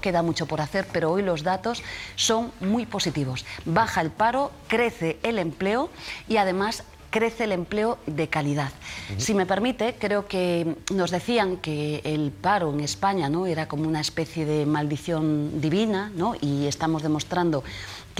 Queda 0.00 0.22
mucho 0.22 0.46
por 0.46 0.60
hacer, 0.60 0.86
pero 0.92 1.10
hoy 1.10 1.22
los 1.22 1.42
datos 1.42 1.82
son 2.16 2.52
muy 2.60 2.86
positivos. 2.86 3.44
Baja 3.66 4.00
el 4.00 4.10
paro, 4.10 4.50
crece 4.66 5.18
el 5.22 5.38
empleo 5.38 5.90
y 6.26 6.38
además 6.38 6.84
crece 7.10 7.44
el 7.44 7.52
empleo 7.52 7.98
de 8.06 8.28
calidad. 8.28 8.70
Si 9.18 9.34
me 9.34 9.44
permite, 9.44 9.96
creo 9.98 10.26
que 10.26 10.76
nos 10.94 11.10
decían 11.10 11.56
que 11.58 12.00
el 12.04 12.30
paro 12.30 12.72
en 12.72 12.80
España 12.80 13.28
¿no? 13.28 13.46
era 13.46 13.68
como 13.68 13.86
una 13.86 14.00
especie 14.00 14.46
de 14.46 14.64
maldición 14.64 15.60
divina 15.60 16.10
¿no? 16.14 16.34
y 16.40 16.66
estamos 16.66 17.02
demostrando 17.02 17.64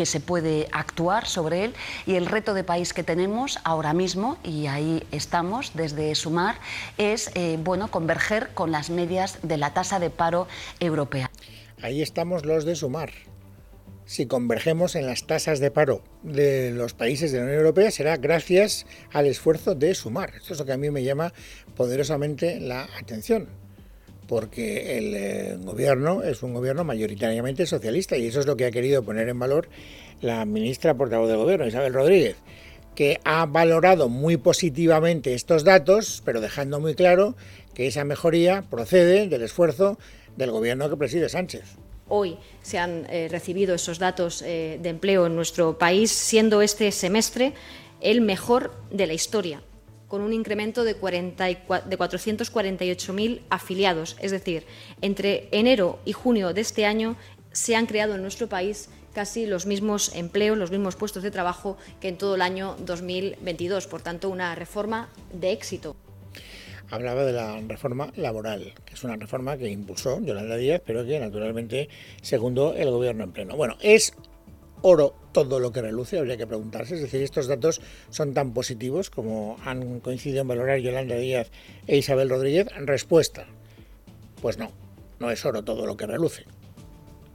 que 0.01 0.07
se 0.07 0.19
puede 0.19 0.67
actuar 0.73 1.27
sobre 1.27 1.63
él 1.63 1.75
y 2.07 2.15
el 2.15 2.25
reto 2.25 2.55
de 2.55 2.65
país 2.65 2.95
que 2.95 3.03
tenemos 3.03 3.59
ahora 3.65 3.93
mismo, 3.93 4.39
y 4.43 4.67
ahí 4.67 5.03
estamos 5.13 5.73
desde 5.75 6.15
Sumar, 6.15 6.57
es 6.97 7.31
eh, 7.35 7.59
bueno, 7.63 7.91
converger 7.91 8.49
con 8.55 8.73
las 8.73 8.89
medias 8.89 9.39
de 9.43 9.59
la 9.59 9.75
tasa 9.75 9.99
de 9.99 10.09
paro 10.09 10.49
europea. 10.79 11.31
Ahí 11.83 12.01
estamos 12.01 12.47
los 12.47 12.65
de 12.65 12.77
Sumar 12.77 13.11
si 14.07 14.25
convergemos 14.25 14.97
en 14.97 15.07
las 15.07 15.27
tasas 15.27 15.61
de 15.61 15.71
paro 15.71 16.03
de 16.23 16.71
los 16.71 16.95
países 16.95 17.31
de 17.31 17.39
la 17.39 17.45
Unión 17.45 17.59
Europea 17.59 17.91
será 17.91 18.17
gracias 18.17 18.87
al 19.13 19.27
esfuerzo 19.27 19.77
de 19.77 19.95
sumar. 19.95 20.33
Esto 20.35 20.55
es 20.55 20.59
lo 20.59 20.67
que 20.67 20.73
a 20.73 20.77
mí 20.77 20.91
me 20.91 21.05
llama 21.05 21.33
poderosamente 21.77 22.59
la 22.59 22.89
atención, 22.99 23.49
porque 24.31 24.97
el 24.97 25.14
eh, 25.16 25.57
gobierno 25.59 26.23
es 26.23 26.45
un 26.45 26.55
gobierno 26.55 26.85
mayoritariamente 26.85 27.66
socialista 27.66 28.16
y 28.16 28.29
eso 28.29 28.38
es 28.38 28.47
lo 28.47 28.57
que 28.57 28.64
ha 28.64 28.71
querido 28.71 29.03
poner 29.03 29.29
en 29.29 29.40
valor 29.40 29.69
la 30.21 30.45
ministra 30.45 30.95
portavoz 30.95 31.29
del 31.29 31.38
gobierno, 31.38 31.66
Isabel 31.66 31.93
Rodríguez 31.93 32.37
que 32.95 33.19
ha 33.25 33.45
valorado 33.47 34.09
muy 34.09 34.37
positivamente 34.37 35.35
estos 35.35 35.64
datos, 35.64 36.23
pero 36.25 36.40
dejando 36.40 36.79
muy 36.79 36.95
claro 36.95 37.35
que 37.75 37.88
esa 37.88 38.05
mejoría 38.05 38.62
procede 38.71 39.27
del 39.27 39.43
esfuerzo 39.43 39.99
del 40.37 40.53
gobierno 40.53 40.88
que 40.88 40.97
preside 40.97 41.29
Sánchez. 41.29 41.64
Hoy 42.07 42.38
se 42.62 42.79
han 42.79 43.07
eh, 43.11 43.27
recibido 43.29 43.75
esos 43.75 43.99
datos 43.99 44.43
eh, 44.43 44.79
de 44.81 44.88
empleo 44.90 45.27
en 45.27 45.35
nuestro 45.35 45.77
país, 45.77 46.12
siendo 46.12 46.62
este 46.62 46.93
semestre 46.93 47.53
el 48.01 48.21
mejor 48.21 48.73
de 48.93 49.09
la 49.09 49.12
historia, 49.12 49.61
con 50.11 50.20
un 50.23 50.33
incremento 50.35 50.85
de, 50.85 51.01
448.000 51.01 53.40
afiliados. 53.49 54.16
Es 54.20 54.33
decir, 54.33 54.66
entre 55.01 55.49
enero 55.53 56.01
y 56.05 56.12
junio 56.12 56.53
de 56.53 56.61
este 56.61 56.85
año 56.85 57.16
se 57.53 57.77
han 57.77 57.87
creado 57.87 58.16
en 58.16 58.23
nuestro 58.23 58.49
país 58.49 58.90
casi 59.14 59.46
los 59.46 59.66
mismos 59.66 60.12
empleos, 60.14 60.59
los 60.59 60.73
mismos 60.73 60.96
puestos 60.96 61.23
de 61.23 61.31
trabajo 61.31 61.79
que 62.01 62.09
en 62.09 62.18
todo 62.18 62.35
el 62.35 62.42
año 62.42 62.75
2022. 62.81 63.87
Por 63.87 64.03
tanto, 64.03 64.29
una 64.29 64.57
reforma 64.57 65.09
de 65.33 65.53
éxito 65.53 65.94
hablaba 66.90 67.25
de 67.25 67.33
la 67.33 67.61
reforma 67.68 68.11
laboral, 68.16 68.75
que 68.85 68.94
es 68.94 69.05
una 69.05 69.14
reforma 69.14 69.57
que 69.57 69.70
impulsó 69.70 70.20
Yolanda 70.20 70.57
Díaz, 70.57 70.83
pero 70.85 71.07
que 71.07 71.20
naturalmente 71.20 71.88
segundo 72.20 72.75
el 72.75 72.90
gobierno 72.90 73.23
en 73.23 73.31
pleno. 73.31 73.57
Bueno, 73.57 73.77
es 73.81 74.12
oro 74.83 75.14
todo 75.33 75.61
lo 75.61 75.73
que 75.73 75.83
reluce, 75.83 76.19
habría 76.19 76.37
que 76.37 76.47
preguntarse, 76.47 76.95
es 76.95 77.01
decir, 77.01 77.23
estos 77.23 77.47
datos 77.47 77.81
son 78.11 78.35
tan 78.35 78.53
positivos 78.53 79.11
como 79.11 79.57
han 79.64 80.01
coincidido 80.01 80.43
en 80.43 80.49
valorar 80.49 80.79
Yolanda 80.79 81.16
Díaz 81.16 81.51
e 81.87 81.97
Isabel 81.97 82.31
Rodríguez. 82.31 82.69
Respuesta, 82.77 83.47
pues 84.43 84.59
no, 84.59 84.71
no 85.19 85.31
es 85.31 85.45
oro 85.45 85.64
todo 85.64 85.87
lo 85.87 85.97
que 85.97 86.07
reluce. 86.07 86.45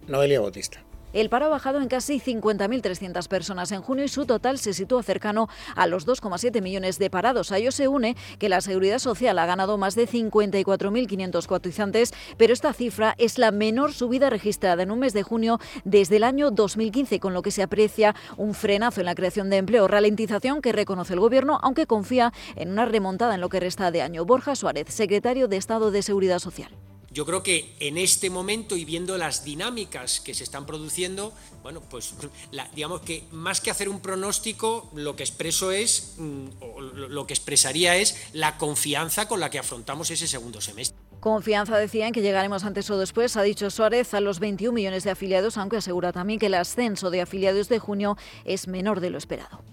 Noelia 0.07 0.39
Bautista. 0.39 0.84
El 1.15 1.29
paro 1.29 1.45
ha 1.45 1.49
bajado 1.49 1.79
en 1.79 1.87
casi 1.87 2.19
50.300 2.19 3.29
personas 3.29 3.71
en 3.71 3.81
junio 3.81 4.03
y 4.03 4.09
su 4.09 4.25
total 4.25 4.57
se 4.57 4.73
sitúa 4.73 5.01
cercano 5.01 5.47
a 5.73 5.87
los 5.87 6.05
2,7 6.05 6.61
millones 6.61 6.99
de 6.99 7.09
parados. 7.09 7.53
A 7.53 7.57
ello 7.57 7.71
se 7.71 7.87
une 7.87 8.17
que 8.37 8.49
la 8.49 8.59
Seguridad 8.59 8.99
Social 8.99 9.39
ha 9.39 9.45
ganado 9.45 9.77
más 9.77 9.95
de 9.95 10.09
54.500 10.09 11.47
cotizantes, 11.47 12.13
pero 12.35 12.51
esta 12.51 12.73
cifra 12.73 13.15
es 13.17 13.37
la 13.37 13.51
menor 13.51 13.93
subida 13.93 14.29
registrada 14.29 14.83
en 14.83 14.91
un 14.91 14.99
mes 14.99 15.13
de 15.13 15.23
junio 15.23 15.57
desde 15.85 16.17
el 16.17 16.25
año 16.25 16.51
2015, 16.51 17.21
con 17.21 17.33
lo 17.33 17.43
que 17.43 17.51
se 17.51 17.63
aprecia 17.63 18.13
un 18.35 18.53
frenazo 18.53 18.99
en 18.99 19.05
la 19.05 19.15
creación 19.15 19.49
de 19.49 19.55
empleo, 19.55 19.87
ralentización 19.87 20.61
que 20.61 20.73
reconoce 20.73 21.13
el 21.13 21.21
Gobierno, 21.21 21.59
aunque 21.63 21.87
confía 21.87 22.33
en 22.57 22.71
una 22.71 22.83
remontada 22.83 23.35
en 23.35 23.41
lo 23.41 23.47
que 23.47 23.61
resta 23.61 23.89
de 23.89 24.01
año. 24.01 24.25
Borja 24.25 24.53
Suárez, 24.57 24.87
secretario 24.89 25.47
de 25.47 25.55
Estado 25.55 25.91
de 25.91 26.01
Seguridad 26.01 26.39
Social. 26.39 26.71
Yo 27.15 27.25
creo 27.25 27.43
que 27.43 27.73
en 27.79 27.97
este 27.97 28.29
momento 28.29 28.75
y 28.75 28.83
viendo 28.83 29.17
las 29.17 29.45
dinámicas 29.45 30.19
que 30.19 30.33
se 30.33 30.43
están 30.43 30.65
produciendo, 30.65 31.31
bueno, 31.63 31.79
pues 31.79 32.13
digamos 32.75 32.99
que 33.03 33.23
más 33.31 33.61
que 33.61 33.71
hacer 33.71 33.87
un 33.87 34.01
pronóstico, 34.01 34.91
lo 34.93 35.15
que 35.15 35.23
expreso 35.23 35.71
es, 35.71 36.15
mm, 36.17 36.47
o 36.59 36.81
lo 36.81 37.25
que 37.25 37.33
expresaría 37.33 37.95
es 37.95 38.17
la 38.33 38.57
confianza 38.57 39.29
con 39.29 39.39
la 39.39 39.49
que 39.49 39.59
afrontamos 39.59 40.11
ese 40.11 40.27
segundo 40.27 40.59
semestre. 40.59 40.99
Confianza 41.21 41.77
decía 41.77 42.05
en 42.05 42.13
que 42.13 42.21
llegaremos 42.21 42.65
antes 42.65 42.89
o 42.89 42.97
después, 42.97 43.37
ha 43.37 43.43
dicho 43.43 43.69
Suárez, 43.69 44.13
a 44.13 44.19
los 44.19 44.39
21 44.39 44.75
millones 44.75 45.05
de 45.05 45.11
afiliados, 45.11 45.57
aunque 45.57 45.77
asegura 45.77 46.11
también 46.11 46.37
que 46.37 46.47
el 46.47 46.53
ascenso 46.53 47.11
de 47.11 47.21
afiliados 47.21 47.69
de 47.69 47.79
junio 47.79 48.17
es 48.43 48.67
menor 48.67 48.99
de 48.99 49.09
lo 49.09 49.17
esperado. 49.17 49.63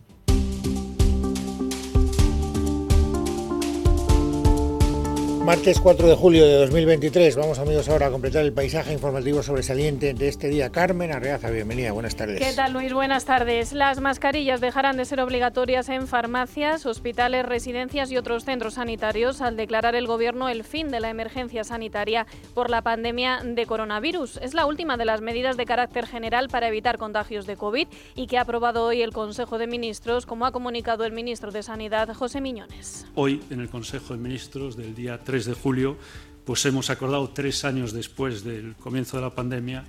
Martes 5.44 5.80
4 5.80 6.06
de 6.06 6.14
julio 6.14 6.46
de 6.46 6.54
2023. 6.54 7.34
Vamos 7.34 7.58
amigos 7.58 7.88
ahora 7.88 8.06
a 8.06 8.10
completar 8.12 8.44
el 8.44 8.52
paisaje 8.52 8.92
informativo 8.92 9.42
sobresaliente 9.42 10.14
de 10.14 10.28
este 10.28 10.48
día. 10.48 10.70
Carmen 10.70 11.10
Arreaza, 11.10 11.50
bienvenida, 11.50 11.90
buenas 11.90 12.14
tardes. 12.14 12.38
¿Qué 12.38 12.52
tal 12.54 12.72
Luis? 12.72 12.92
Buenas 12.92 13.24
tardes. 13.24 13.72
Las 13.72 14.00
mascarillas 14.00 14.60
dejarán 14.60 14.96
de 14.96 15.04
ser 15.04 15.20
obligatorias 15.20 15.88
en 15.88 16.06
farmacias, 16.06 16.86
hospitales, 16.86 17.44
residencias 17.44 18.12
y 18.12 18.16
otros 18.16 18.44
centros 18.44 18.74
sanitarios 18.74 19.40
al 19.40 19.56
declarar 19.56 19.96
el 19.96 20.06
Gobierno 20.06 20.48
el 20.48 20.62
fin 20.62 20.90
de 20.90 21.00
la 21.00 21.10
emergencia 21.10 21.64
sanitaria 21.64 22.24
por 22.54 22.70
la 22.70 22.82
pandemia 22.82 23.42
de 23.44 23.66
coronavirus. 23.66 24.36
Es 24.36 24.54
la 24.54 24.66
última 24.66 24.96
de 24.96 25.06
las 25.06 25.22
medidas 25.22 25.56
de 25.56 25.64
carácter 25.64 26.06
general 26.06 26.50
para 26.50 26.68
evitar 26.68 26.98
contagios 26.98 27.46
de 27.46 27.56
COVID 27.56 27.88
y 28.14 28.28
que 28.28 28.38
ha 28.38 28.42
aprobado 28.42 28.84
hoy 28.84 29.02
el 29.02 29.12
Consejo 29.12 29.58
de 29.58 29.66
Ministros, 29.66 30.24
como 30.24 30.46
ha 30.46 30.52
comunicado 30.52 31.04
el 31.04 31.10
ministro 31.10 31.50
de 31.50 31.64
Sanidad, 31.64 32.14
José 32.14 32.40
Miñones. 32.40 33.06
Hoy, 33.16 33.42
en 33.50 33.60
el 33.60 33.68
Consejo 33.68 34.14
de 34.14 34.20
Ministros 34.20 34.76
del 34.76 34.94
día 34.94 35.18
3 35.18 35.31
3 35.32 35.46
de 35.46 35.54
julio, 35.54 35.96
pues 36.44 36.62
hemos 36.66 36.90
acordado 36.90 37.30
tres 37.30 37.64
años 37.64 37.94
después 37.94 38.44
del 38.44 38.76
comienzo 38.76 39.16
de 39.16 39.22
la 39.22 39.34
pandemia, 39.34 39.82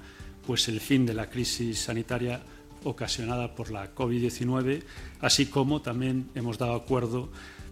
pues 0.48 0.70
el 0.70 0.80
fin 0.80 1.06
de 1.06 1.14
la 1.14 1.30
crisis 1.30 1.80
sanitaria 1.80 2.40
ocasionada 2.86 3.54
por 3.54 3.70
la 3.70 3.94
COVID-19, 3.94 4.84
así 5.20 5.48
como 5.48 5.82
también 5.82 6.30
hemos 6.34 6.58
dado 6.58 6.76
acuerdo 6.76 7.30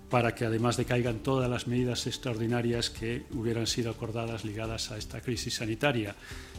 para 0.10 0.36
que 0.36 0.43
además 0.43 0.75
decaigan 0.75 1.19
todas 1.19 1.49
las 1.49 1.65
medidas 1.65 2.07
extraordinarias 2.07 2.89
que 2.89 3.23
hubieran 3.31 3.67
sido 3.67 3.91
acordadas 3.91 4.43
ligadas 4.43 4.91
a 4.91 4.97
esta 4.97 5.21
crisis 5.21 5.53
sanitaria 5.53 6.17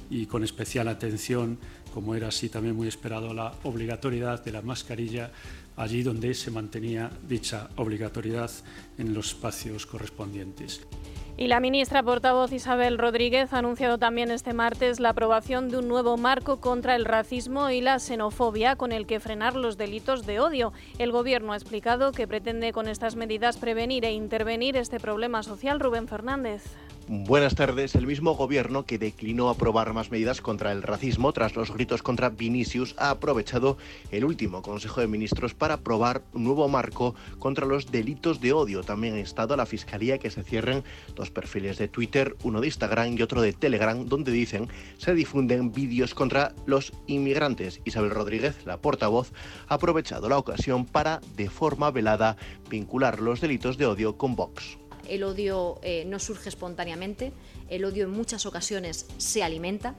y 0.09 0.25
con 0.25 0.44
especial 0.44 0.88
atención, 0.88 1.59
como 1.92 2.14
era 2.14 2.29
así 2.29 2.48
también 2.48 2.75
muy 2.75 2.88
esperado, 2.88 3.35
la 3.35 3.53
obligatoriedad 3.64 4.42
de 4.42 4.53
la 4.53 4.62
mascarilla 4.62 5.31
allí 5.77 6.03
donde 6.03 6.33
se 6.33 6.51
mantenía 6.51 7.11
dicha 7.29 7.68
obligatoriedad 7.77 8.51
en 8.96 9.12
los 9.12 9.29
espacios 9.29 9.85
correspondientes. 9.85 10.81
Y 11.38 11.49
la 11.49 11.61
ministra 11.61 12.03
portavoz 12.03 12.53
Isabel 12.53 12.99
Rodríguez 12.99 13.53
ha 13.53 13.59
anunciado 13.59 13.97
también 13.97 14.31
este 14.31 14.53
martes 14.53 15.01
la 15.01 15.09
aprobación 15.09 15.71
de 15.71 15.79
un 15.79 15.88
nuevo 15.88 16.18
marco 16.18 16.61
contra 16.61 16.95
el 16.95 17.07
racismo 17.07 17.71
y 17.71 17.81
la 17.81 17.99
xenofobia 17.99 18.77
con 18.77 18.92
el 18.92 19.07
que 19.07 19.18
frenar 19.18 19.57
los 19.57 19.79
delitos 19.79 20.27
de 20.27 20.40
odio. 20.40 20.73
El 20.99 21.11
Gobierno 21.11 21.53
ha 21.53 21.57
explicado 21.57 22.12
que 22.12 22.29
pretende 22.29 22.73
con 22.73 22.87
estas 22.87 23.16
medidas 23.16 23.57
prevenir 23.57 24.05
e 24.05 24.12
intervenir 24.12 24.77
este 24.77 25.01
problema 25.01 25.42
social. 25.42 25.81
Rubén 25.81 26.07
Fernández. 26.07 26.64
Buenas 27.09 27.57
tardes. 27.57 27.97
El 27.97 28.07
mismo 28.07 28.35
gobierno 28.37 28.87
que 28.87 28.97
declinó 28.97 29.49
aprobar 29.49 29.93
más 29.93 30.12
medidas 30.12 30.41
contra 30.41 30.71
el 30.71 30.85
racismo 30.85 31.33
tras 31.33 31.57
los 31.57 31.73
gritos 31.73 32.01
contra 32.01 32.31
Vinicius 32.31 32.95
ha 32.97 33.11
aprovechado 33.11 33.77
el 34.12 34.25
último 34.25 34.62
Consejo 34.62 35.01
de 35.01 35.09
Ministros 35.09 35.53
para 35.53 35.75
aprobar 35.75 36.23
un 36.33 36.45
nuevo 36.45 36.69
marco 36.69 37.17
contra 37.41 37.67
los 37.67 37.91
delitos 37.91 38.41
de 38.41 38.53
odio. 38.53 38.85
También 38.85 39.15
ha 39.15 39.19
instado 39.19 39.55
a 39.55 39.57
la 39.57 39.67
Fiscalía 39.67 40.19
que 40.19 40.31
se 40.31 40.45
cierren 40.45 40.85
dos 41.17 41.33
perfiles 41.33 41.77
de 41.77 41.88
Twitter, 41.88 42.37
uno 42.45 42.61
de 42.61 42.69
Instagram 42.69 43.19
y 43.19 43.23
otro 43.23 43.43
de 43.43 43.53
Telegram, 43.53 44.07
donde 44.07 44.31
dicen 44.31 44.69
se 44.97 45.12
difunden 45.12 45.73
vídeos 45.73 46.15
contra 46.15 46.55
los 46.67 46.93
inmigrantes. 47.09 47.81
Isabel 47.85 48.11
Rodríguez, 48.11 48.65
la 48.65 48.81
portavoz, 48.81 49.33
ha 49.67 49.75
aprovechado 49.75 50.29
la 50.29 50.38
ocasión 50.38 50.87
para, 50.87 51.21
de 51.37 51.51
forma 51.51 51.91
velada, 51.91 52.37
vincular 52.71 53.21
los 53.21 53.41
delitos 53.41 53.77
de 53.77 53.87
odio 53.87 54.17
con 54.17 54.37
Vox 54.37 54.79
el 55.09 55.25
odio 55.25 55.79
eh, 55.83 56.05
no 56.07 56.19
surge 56.19 56.49
espontáneamente, 56.49 57.33
el 57.69 57.85
odio 57.85 58.05
en 58.05 58.11
muchas 58.11 58.47
ocasiones 58.47 59.07
se 59.19 59.43
alimenta. 59.43 59.95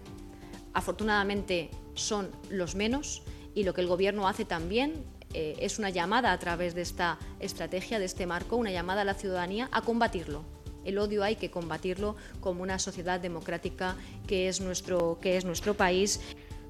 Afortunadamente 0.74 1.70
son 1.94 2.32
los 2.50 2.76
menos 2.76 3.24
y 3.56 3.63
lo 3.63 3.74
que 3.74 3.82
el 3.82 3.88
Gobierno 3.88 4.28
hace 4.28 4.46
también 4.46 5.04
eh, 5.34 5.56
es 5.60 5.80
una 5.80 5.89
llamada 5.89 6.32
a 6.32 6.39
través 6.39 6.76
de 6.76 6.82
esta 6.82 7.18
estrategia, 7.39 8.00
de 8.00 8.06
este 8.06 8.26
marco, 8.26 8.56
una 8.56 8.72
llamada 8.72 9.02
a 9.02 9.06
la 9.06 9.13
ciudadanía 9.13 9.70
a 9.72 9.82
combatirlo. 9.82 10.44
El 10.86 10.98
odio 10.98 11.24
hay 11.24 11.38
que 11.38 11.50
combatirlo 11.50 12.16
como 12.39 12.62
una 12.62 12.78
sociedad 12.78 13.20
democrática 13.20 13.96
que 14.28 14.48
es 14.48 14.62
nuestro, 14.62 15.18
que 15.22 15.38
es 15.38 15.46
nuestro 15.46 15.76
país. 15.76 16.20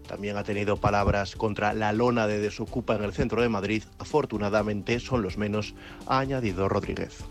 También 0.08 0.38
ha 0.38 0.44
tenido 0.44 0.78
palabras 0.78 1.36
contra 1.36 1.74
la 1.74 1.94
lona 1.94 2.28
de 2.28 2.40
desocupa 2.40 2.96
en 2.96 3.04
el 3.04 3.14
centro 3.14 3.42
de 3.42 3.50
Madrid. 3.50 3.84
Afortunadamente 3.98 5.00
son 5.00 5.22
los 5.22 5.38
menos, 5.38 5.74
ha 6.06 6.20
añadido 6.20 6.70
Rodríguez. 6.70 7.24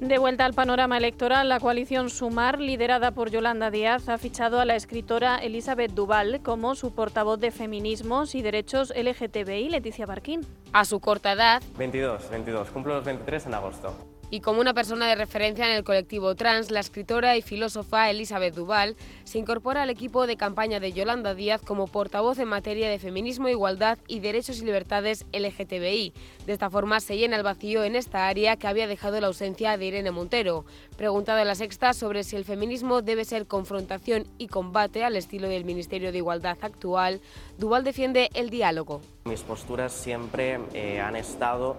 De 0.00 0.18
vuelta 0.18 0.44
al 0.44 0.54
panorama 0.54 0.96
electoral, 0.96 1.48
la 1.48 1.58
coalición 1.58 2.08
Sumar, 2.08 2.60
liderada 2.60 3.10
por 3.10 3.30
Yolanda 3.30 3.72
Díaz, 3.72 4.08
ha 4.08 4.16
fichado 4.16 4.60
a 4.60 4.64
la 4.64 4.76
escritora 4.76 5.38
Elizabeth 5.38 5.90
Duval 5.90 6.40
como 6.40 6.76
su 6.76 6.94
portavoz 6.94 7.40
de 7.40 7.50
feminismos 7.50 8.36
y 8.36 8.42
derechos 8.42 8.92
LGTBI, 8.96 9.70
Leticia 9.70 10.06
Barquín. 10.06 10.42
A 10.72 10.84
su 10.84 11.00
corta 11.00 11.32
edad, 11.32 11.62
22, 11.76 12.30
22, 12.30 12.70
cumplo 12.70 12.94
los 12.94 13.04
23 13.04 13.46
en 13.46 13.54
agosto 13.54 14.07
y 14.30 14.40
como 14.40 14.60
una 14.60 14.74
persona 14.74 15.06
de 15.08 15.14
referencia 15.14 15.66
en 15.66 15.72
el 15.72 15.84
colectivo 15.84 16.34
trans, 16.34 16.70
la 16.70 16.80
escritora 16.80 17.36
y 17.36 17.42
filósofa 17.42 18.10
Elizabeth 18.10 18.54
Duval 18.54 18.96
se 19.24 19.38
incorpora 19.38 19.82
al 19.82 19.90
equipo 19.90 20.26
de 20.26 20.36
campaña 20.36 20.80
de 20.80 20.92
Yolanda 20.92 21.34
Díaz 21.34 21.62
como 21.62 21.86
portavoz 21.86 22.38
en 22.38 22.48
materia 22.48 22.88
de 22.90 22.98
feminismo, 22.98 23.48
igualdad 23.48 23.98
y 24.06 24.20
derechos 24.20 24.60
y 24.60 24.64
libertades 24.64 25.24
LGTBI. 25.32 26.12
De 26.46 26.52
esta 26.52 26.70
forma 26.70 27.00
se 27.00 27.16
llena 27.16 27.36
el 27.36 27.42
vacío 27.42 27.84
en 27.84 27.96
esta 27.96 28.28
área 28.28 28.56
que 28.56 28.66
había 28.66 28.86
dejado 28.86 29.20
la 29.20 29.28
ausencia 29.28 29.76
de 29.76 29.86
Irene 29.86 30.10
Montero. 30.10 30.64
Preguntada 30.96 31.42
en 31.42 31.48
la 31.48 31.54
sexta 31.54 31.92
sobre 31.92 32.24
si 32.24 32.36
el 32.36 32.44
feminismo 32.44 33.02
debe 33.02 33.24
ser 33.24 33.46
confrontación 33.46 34.26
y 34.38 34.48
combate 34.48 35.04
al 35.04 35.16
estilo 35.16 35.48
del 35.48 35.64
Ministerio 35.64 36.12
de 36.12 36.18
Igualdad 36.18 36.58
actual, 36.60 37.20
Duval 37.58 37.84
defiende 37.84 38.30
el 38.34 38.50
diálogo. 38.50 39.00
Mis 39.24 39.42
posturas 39.42 39.92
siempre 39.92 40.60
eh, 40.72 41.00
han 41.00 41.16
estado 41.16 41.76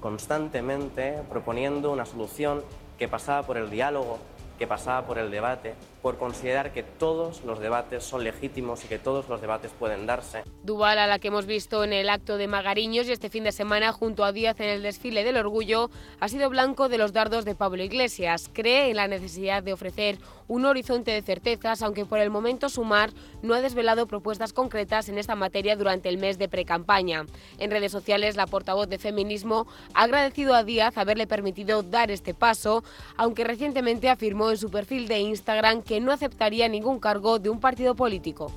constantemente 0.00 1.18
proponiendo 1.28 1.92
una 1.92 2.06
solución 2.06 2.62
que 2.98 3.08
pasaba 3.08 3.46
por 3.46 3.56
el 3.56 3.70
diálogo, 3.70 4.18
que 4.58 4.66
pasaba 4.66 5.06
por 5.06 5.18
el 5.18 5.30
debate, 5.30 5.74
por 6.02 6.18
considerar 6.18 6.72
que 6.72 6.82
todos 6.82 7.44
los 7.44 7.60
debates 7.60 8.04
son 8.04 8.24
legítimos 8.24 8.84
y 8.84 8.88
que 8.88 8.98
todos 8.98 9.28
los 9.28 9.40
debates 9.40 9.72
pueden 9.78 10.06
darse. 10.06 10.42
Duval, 10.62 10.98
a 10.98 11.06
la 11.06 11.18
que 11.18 11.28
hemos 11.28 11.46
visto 11.46 11.84
en 11.84 11.92
el 11.92 12.08
acto 12.08 12.36
de 12.36 12.48
Magariños 12.48 13.06
y 13.06 13.12
este 13.12 13.30
fin 13.30 13.44
de 13.44 13.52
semana 13.52 13.92
junto 13.92 14.24
a 14.24 14.32
Díaz 14.32 14.60
en 14.60 14.68
el 14.68 14.82
desfile 14.82 15.24
del 15.24 15.36
orgullo, 15.36 15.90
ha 16.20 16.28
sido 16.28 16.48
blanco 16.50 16.88
de 16.88 16.98
los 16.98 17.12
dardos 17.12 17.44
de 17.44 17.54
Pablo 17.54 17.82
Iglesias. 17.82 18.50
Cree 18.52 18.90
en 18.90 18.96
la 18.96 19.08
necesidad 19.08 19.62
de 19.62 19.72
ofrecer 19.72 20.18
un 20.48 20.64
horizonte 20.64 21.12
de 21.12 21.22
certezas, 21.22 21.80
aunque 21.82 22.04
por 22.04 22.18
el 22.18 22.28
momento 22.28 22.68
Sumar 22.68 23.10
no 23.42 23.54
ha 23.54 23.60
desvelado 23.60 24.06
propuestas 24.06 24.52
concretas 24.52 25.08
en 25.08 25.16
esta 25.16 25.36
materia 25.36 25.76
durante 25.76 26.08
el 26.08 26.18
mes 26.18 26.38
de 26.38 26.48
precampaña. 26.48 27.24
En 27.58 27.70
redes 27.70 27.92
sociales, 27.92 28.36
la 28.36 28.46
portavoz 28.46 28.88
de 28.88 28.98
Feminismo 28.98 29.68
ha 29.94 30.02
agradecido 30.02 30.54
a 30.54 30.64
Díaz 30.64 30.98
haberle 30.98 31.26
permitido 31.26 31.82
dar 31.82 32.10
este 32.10 32.34
paso, 32.34 32.82
aunque 33.16 33.44
recientemente 33.44 34.08
afirmó 34.08 34.50
en 34.50 34.56
su 34.56 34.70
perfil 34.70 35.06
de 35.06 35.20
Instagram 35.20 35.82
que 35.82 35.89
no 35.98 36.12
aceptaría 36.12 36.68
ningún 36.68 37.00
cargo 37.00 37.40
de 37.40 37.50
un 37.50 37.58
partido 37.58 37.96
político. 37.96 38.52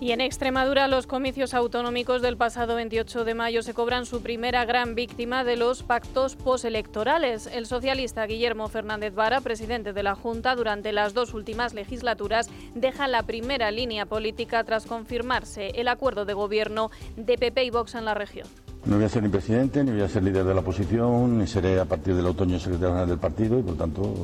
Y 0.00 0.12
en 0.12 0.20
Extremadura 0.20 0.86
los 0.86 1.08
comicios 1.08 1.54
autonómicos 1.54 2.22
del 2.22 2.36
pasado 2.36 2.76
28 2.76 3.24
de 3.24 3.34
mayo 3.34 3.62
se 3.64 3.74
cobran 3.74 4.06
su 4.06 4.22
primera 4.22 4.64
gran 4.64 4.94
víctima 4.94 5.42
de 5.42 5.56
los 5.56 5.82
pactos 5.82 6.36
postelectorales. 6.36 7.48
El 7.48 7.66
socialista 7.66 8.24
Guillermo 8.24 8.68
Fernández 8.68 9.12
Vara, 9.12 9.40
presidente 9.40 9.92
de 9.92 10.04
la 10.04 10.14
Junta 10.14 10.54
durante 10.54 10.92
las 10.92 11.14
dos 11.14 11.34
últimas 11.34 11.74
legislaturas, 11.74 12.48
deja 12.76 13.08
la 13.08 13.24
primera 13.24 13.72
línea 13.72 14.06
política 14.06 14.62
tras 14.62 14.86
confirmarse 14.86 15.70
el 15.74 15.88
acuerdo 15.88 16.24
de 16.24 16.34
gobierno 16.34 16.92
de 17.16 17.36
PP 17.36 17.64
y 17.64 17.70
Vox 17.70 17.96
en 17.96 18.04
la 18.04 18.14
región. 18.14 18.46
No 18.84 18.96
voy 18.96 19.04
a 19.04 19.08
ser 19.08 19.24
ni 19.24 19.28
presidente, 19.30 19.82
ni 19.82 19.90
voy 19.90 20.02
a 20.02 20.08
ser 20.08 20.22
líder 20.22 20.44
de 20.44 20.54
la 20.54 20.60
oposición, 20.60 21.38
ni 21.38 21.48
seré 21.48 21.80
a 21.80 21.84
partir 21.86 22.14
del 22.14 22.26
otoño 22.26 22.60
secretario 22.60 22.90
general 22.90 23.08
del 23.08 23.18
partido 23.18 23.58
y 23.58 23.62
por 23.62 23.76
tanto 23.76 24.14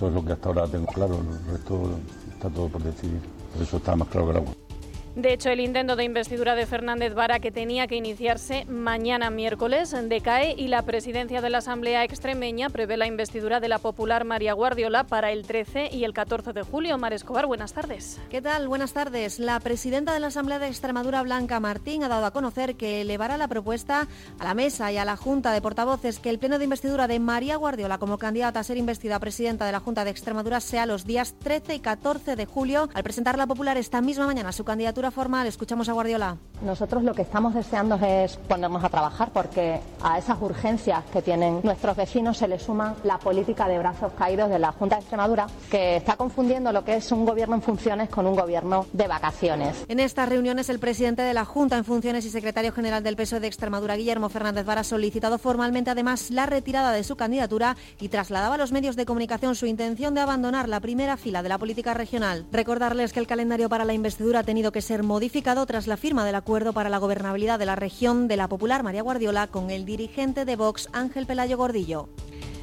eso 0.00 0.08
es 0.08 0.14
lo 0.14 0.24
que 0.24 0.32
hasta 0.32 0.48
ahora 0.48 0.66
tengo 0.66 0.86
claro, 0.86 1.14
el 1.16 1.52
resto 1.52 1.90
está 2.32 2.48
todo 2.48 2.68
por 2.68 2.82
decidir. 2.82 3.20
Por 3.52 3.62
eso 3.62 3.76
está 3.76 3.94
más 3.94 4.08
claro 4.08 4.28
que 4.28 4.30
el 4.30 4.36
agua. 4.38 4.69
De 5.16 5.32
hecho, 5.32 5.50
el 5.50 5.58
intento 5.58 5.96
de 5.96 6.04
investidura 6.04 6.54
de 6.54 6.66
Fernández 6.66 7.14
Vara, 7.14 7.40
que 7.40 7.50
tenía 7.50 7.88
que 7.88 7.96
iniciarse 7.96 8.64
mañana 8.66 9.28
miércoles, 9.28 9.92
decae 10.04 10.54
y 10.56 10.68
la 10.68 10.82
presidencia 10.82 11.40
de 11.40 11.50
la 11.50 11.58
Asamblea 11.58 12.04
extremeña 12.04 12.70
prevé 12.70 12.96
la 12.96 13.08
investidura 13.08 13.58
de 13.58 13.66
la 13.66 13.78
popular 13.78 14.24
María 14.24 14.52
Guardiola 14.52 15.02
para 15.02 15.32
el 15.32 15.44
13 15.44 15.90
y 15.92 16.04
el 16.04 16.12
14 16.12 16.52
de 16.52 16.62
julio. 16.62 16.96
Mar 16.96 17.12
Escobar, 17.12 17.46
buenas 17.46 17.72
tardes. 17.72 18.20
¿Qué 18.30 18.40
tal? 18.40 18.68
Buenas 18.68 18.92
tardes. 18.92 19.40
La 19.40 19.58
presidenta 19.58 20.14
de 20.14 20.20
la 20.20 20.28
Asamblea 20.28 20.60
de 20.60 20.68
Extremadura, 20.68 21.22
Blanca 21.24 21.58
Martín, 21.58 22.04
ha 22.04 22.08
dado 22.08 22.24
a 22.24 22.30
conocer 22.30 22.76
que 22.76 23.00
elevará 23.00 23.36
la 23.36 23.48
propuesta 23.48 24.06
a 24.38 24.44
la 24.44 24.54
mesa 24.54 24.92
y 24.92 24.96
a 24.96 25.04
la 25.04 25.16
Junta 25.16 25.52
de 25.52 25.60
Portavoces 25.60 26.20
que 26.20 26.30
el 26.30 26.38
pleno 26.38 26.58
de 26.58 26.64
investidura 26.64 27.08
de 27.08 27.18
María 27.18 27.56
Guardiola 27.56 27.98
como 27.98 28.16
candidata 28.16 28.60
a 28.60 28.64
ser 28.64 28.76
investida 28.76 29.18
presidenta 29.18 29.66
de 29.66 29.72
la 29.72 29.80
Junta 29.80 30.04
de 30.04 30.12
Extremadura 30.12 30.60
sea 30.60 30.86
los 30.86 31.04
días 31.04 31.34
13 31.40 31.74
y 31.74 31.80
14 31.80 32.36
de 32.36 32.46
julio, 32.46 32.88
al 32.94 33.02
presentar 33.02 33.36
la 33.36 33.48
popular 33.48 33.76
esta 33.76 34.00
misma 34.00 34.26
mañana 34.26 34.52
su 34.52 34.64
candidatura 34.64 34.99
formal. 35.10 35.46
Escuchamos 35.46 35.88
a 35.88 35.94
Guardiola. 35.94 36.36
Nosotros 36.62 37.02
lo 37.02 37.14
que 37.14 37.22
estamos 37.22 37.54
deseando 37.54 37.94
es 37.94 38.36
ponernos 38.36 38.84
a 38.84 38.90
trabajar 38.90 39.30
porque 39.32 39.80
a 40.02 40.18
esas 40.18 40.36
urgencias 40.42 41.02
que 41.10 41.22
tienen 41.22 41.60
nuestros 41.62 41.96
vecinos 41.96 42.36
se 42.36 42.46
le 42.46 42.58
suma 42.58 42.96
la 43.04 43.18
política 43.18 43.66
de 43.66 43.78
brazos 43.78 44.12
caídos 44.12 44.50
de 44.50 44.58
la 44.58 44.72
Junta 44.72 44.96
de 44.96 45.00
Extremadura 45.00 45.46
que 45.70 45.96
está 45.96 46.16
confundiendo 46.16 46.70
lo 46.72 46.84
que 46.84 46.96
es 46.96 47.12
un 47.12 47.24
gobierno 47.24 47.54
en 47.54 47.62
funciones 47.62 48.10
con 48.10 48.26
un 48.26 48.36
gobierno 48.36 48.84
de 48.92 49.06
vacaciones. 49.08 49.86
En 49.88 50.00
estas 50.00 50.28
reuniones 50.28 50.68
el 50.68 50.80
presidente 50.80 51.22
de 51.22 51.32
la 51.32 51.46
Junta 51.46 51.78
en 51.78 51.84
funciones 51.84 52.26
y 52.26 52.30
secretario 52.30 52.72
general 52.72 53.02
del 53.02 53.16
PSOE 53.16 53.40
de 53.40 53.46
Extremadura, 53.46 53.96
Guillermo 53.96 54.28
Fernández 54.28 54.66
Vara, 54.66 54.82
ha 54.82 54.84
solicitado 54.84 55.38
formalmente 55.38 55.90
además 55.90 56.30
la 56.30 56.46
retirada 56.46 56.92
de 56.92 57.04
su 57.04 57.16
candidatura 57.16 57.76
y 58.00 58.08
trasladaba 58.08 58.56
a 58.56 58.58
los 58.58 58.72
medios 58.72 58.96
de 58.96 59.06
comunicación 59.06 59.54
su 59.54 59.66
intención 59.66 60.14
de 60.14 60.20
abandonar 60.20 60.68
la 60.68 60.80
primera 60.80 61.16
fila 61.16 61.42
de 61.42 61.48
la 61.48 61.58
política 61.58 61.94
regional. 61.94 62.46
Recordarles 62.50 63.12
que 63.12 63.20
el 63.20 63.26
calendario 63.26 63.68
para 63.68 63.84
la 63.84 63.94
investidura 63.94 64.40
ha 64.40 64.44
tenido 64.44 64.72
que 64.72 64.82
ser 64.82 64.89
modificado 64.98 65.64
tras 65.66 65.86
la 65.86 65.96
firma 65.96 66.24
del 66.26 66.34
acuerdo 66.34 66.72
para 66.72 66.90
la 66.90 66.98
gobernabilidad 66.98 67.58
de 67.58 67.66
la 67.66 67.76
región 67.76 68.26
de 68.26 68.36
la 68.36 68.48
popular 68.48 68.82
María 68.82 69.02
Guardiola 69.02 69.46
con 69.46 69.70
el 69.70 69.84
dirigente 69.84 70.44
de 70.44 70.56
Vox 70.56 70.88
Ángel 70.92 71.26
Pelayo 71.26 71.56
Gordillo. 71.56 72.08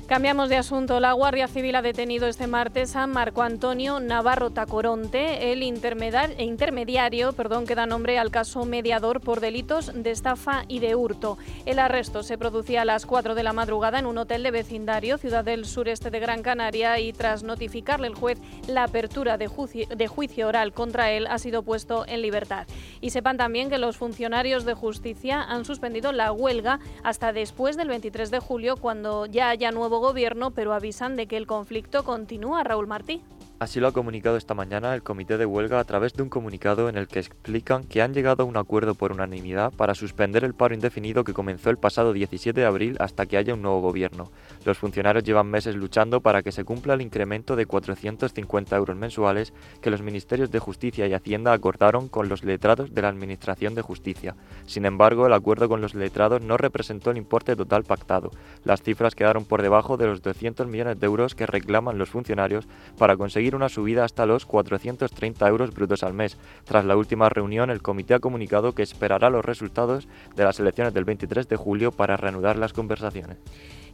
Cambiamos 0.08 0.48
de 0.48 0.56
asunto. 0.56 1.02
La 1.02 1.12
Guardia 1.12 1.50
Civil 1.50 1.76
ha 1.76 1.82
detenido 1.82 2.28
este 2.28 2.48
martes 2.48 2.96
a 2.96 3.08
Marco 3.08 3.42
Antonio 3.42 4.00
Navarro 4.00 4.52
Tacoronte, 4.52 5.52
el 5.52 5.64
intermediario 5.64 7.34
perdón, 7.34 7.66
que 7.66 7.76
da 7.76 7.86
nombre 7.86 8.18
al 8.18 8.32
caso 8.32 8.64
mediador 8.64 9.20
por 9.20 9.42
delitos 9.42 9.92
de 9.94 10.12
estafa 10.12 10.64
y 10.70 10.80
de 10.80 10.96
hurto. 10.96 11.38
El 11.66 11.78
arresto 11.78 12.24
se 12.24 12.38
producía 12.38 12.84
a 12.84 12.86
las 12.86 13.06
4 13.06 13.36
de 13.36 13.44
la 13.44 13.52
madrugada 13.52 14.00
en 14.00 14.06
un 14.06 14.18
hotel 14.18 14.44
de 14.44 14.52
vecindario, 14.52 15.18
ciudad 15.18 15.44
del 15.44 15.66
sureste 15.66 16.10
de 16.10 16.22
Gran 16.22 16.42
Canaria, 16.42 16.98
y 17.02 17.12
tras 17.12 17.44
notificarle 17.44 18.08
el 18.08 18.16
juez 18.16 18.40
la 18.66 18.86
apertura 18.86 19.38
de 19.38 19.48
juicio, 19.48 19.88
de 19.94 20.08
juicio 20.08 20.48
oral 20.48 20.72
contra 20.72 21.12
él, 21.12 21.28
ha 21.28 21.38
sido 21.38 21.64
puesto 21.64 22.06
en 22.08 22.22
libertad. 22.22 22.66
Y 23.02 23.10
sepan 23.10 23.36
también 23.36 23.70
que 23.70 23.78
los 23.78 23.98
funcionarios 23.98 24.64
de 24.64 24.74
justicia 24.74 25.42
han 25.42 25.66
suspendido 25.66 26.14
la 26.14 26.32
huelga 26.32 26.80
hasta 27.04 27.34
después 27.34 27.76
del 27.76 27.90
23 27.90 28.32
de 28.32 28.40
julio, 28.40 28.78
cuando 28.78 29.26
ya 29.26 29.50
haya 29.50 29.72
nuevo 29.72 29.97
gobierno, 30.00 30.52
pero 30.52 30.74
avisan 30.74 31.16
de 31.16 31.28
que 31.28 31.38
el 31.38 31.48
conflicto 31.48 32.04
continúa. 32.04 32.64
Raúl 32.64 32.88
Martí. 32.88 33.22
Así 33.60 33.80
lo 33.80 33.88
ha 33.88 33.92
comunicado 33.92 34.38
esta 34.38 34.54
mañana 34.54 34.94
el 34.94 35.02
comité 35.02 35.36
de 35.40 35.48
huelga 35.48 35.80
a 35.80 35.84
través 35.84 36.14
de 36.14 36.22
un 36.22 36.30
comunicado 36.30 36.90
en 36.90 36.96
el 36.96 37.08
que 37.08 37.18
explican 37.18 37.86
que 37.86 38.04
han 38.04 38.14
llegado 38.14 38.44
a 38.44 38.46
un 38.46 38.56
acuerdo 38.56 38.94
por 38.94 39.12
unanimidad 39.12 39.74
para 39.74 39.96
suspender 39.96 40.44
el 40.44 40.54
paro 40.54 40.76
indefinido 40.76 41.24
que 41.24 41.34
comenzó 41.34 41.72
el 41.72 41.78
pasado 41.78 42.14
17 42.14 42.60
de 42.60 42.68
abril 42.68 42.98
hasta 43.00 43.26
que 43.26 43.36
haya 43.36 43.56
un 43.56 43.64
nuevo 43.64 43.82
gobierno. 43.82 44.32
Los 44.64 44.78
funcionarios 44.78 45.24
llevan 45.24 45.48
meses 45.48 45.76
luchando 45.76 46.22
para 46.22 46.44
que 46.44 46.52
se 46.52 46.66
cumpla 46.66 46.94
el 46.94 47.02
incremento 47.02 47.56
de 47.56 47.66
450 47.66 48.78
euros 48.78 48.96
mensuales 48.96 49.54
que 49.82 49.90
los 49.90 50.04
ministerios 50.04 50.52
de 50.52 50.60
Justicia 50.60 51.08
y 51.08 51.14
Hacienda 51.14 51.52
acordaron 51.52 52.10
con 52.10 52.30
los 52.30 52.44
letrados 52.44 52.94
de 52.94 53.02
la 53.02 53.10
Administración 53.10 53.74
de 53.74 53.82
Justicia. 53.82 54.36
Sin 54.68 54.86
embargo, 54.86 55.26
el 55.26 55.34
acuerdo 55.34 55.68
con 55.68 55.82
los 55.82 55.96
letrados 55.96 56.44
no 56.44 56.58
representó 56.58 57.10
el 57.10 57.18
importe 57.18 57.56
total 57.56 57.86
pactado. 57.86 58.30
Las 58.64 58.84
cifras 58.84 59.16
quedaron 59.16 59.46
por 59.46 59.64
debajo 59.64 59.98
de 59.98 60.06
los 60.06 60.22
200 60.22 60.68
millones 60.68 61.00
de 61.00 61.08
euros 61.08 61.34
que 61.34 61.48
reclaman 61.48 61.98
los 61.98 62.10
funcionarios 62.10 62.68
para 63.00 63.18
conseguir 63.18 63.47
una 63.56 63.70
subida 63.70 64.04
hasta 64.04 64.26
los 64.26 64.46
430 64.46 65.48
euros 65.48 65.74
brutos 65.74 66.04
al 66.04 66.14
mes. 66.14 66.38
Tras 66.66 66.86
la 66.86 66.96
última 66.96 67.30
reunión, 67.30 67.70
el 67.70 67.82
comité 67.82 68.14
ha 68.14 68.20
comunicado 68.20 68.74
que 68.74 68.84
esperará 68.84 69.30
los 69.30 69.46
resultados 69.46 70.08
de 70.36 70.44
las 70.44 70.60
elecciones 70.60 70.94
del 70.94 71.06
23 71.06 71.48
de 71.48 71.56
julio 71.56 71.92
para 71.92 72.18
reanudar 72.18 72.58
las 72.58 72.74
conversaciones. 72.74 73.38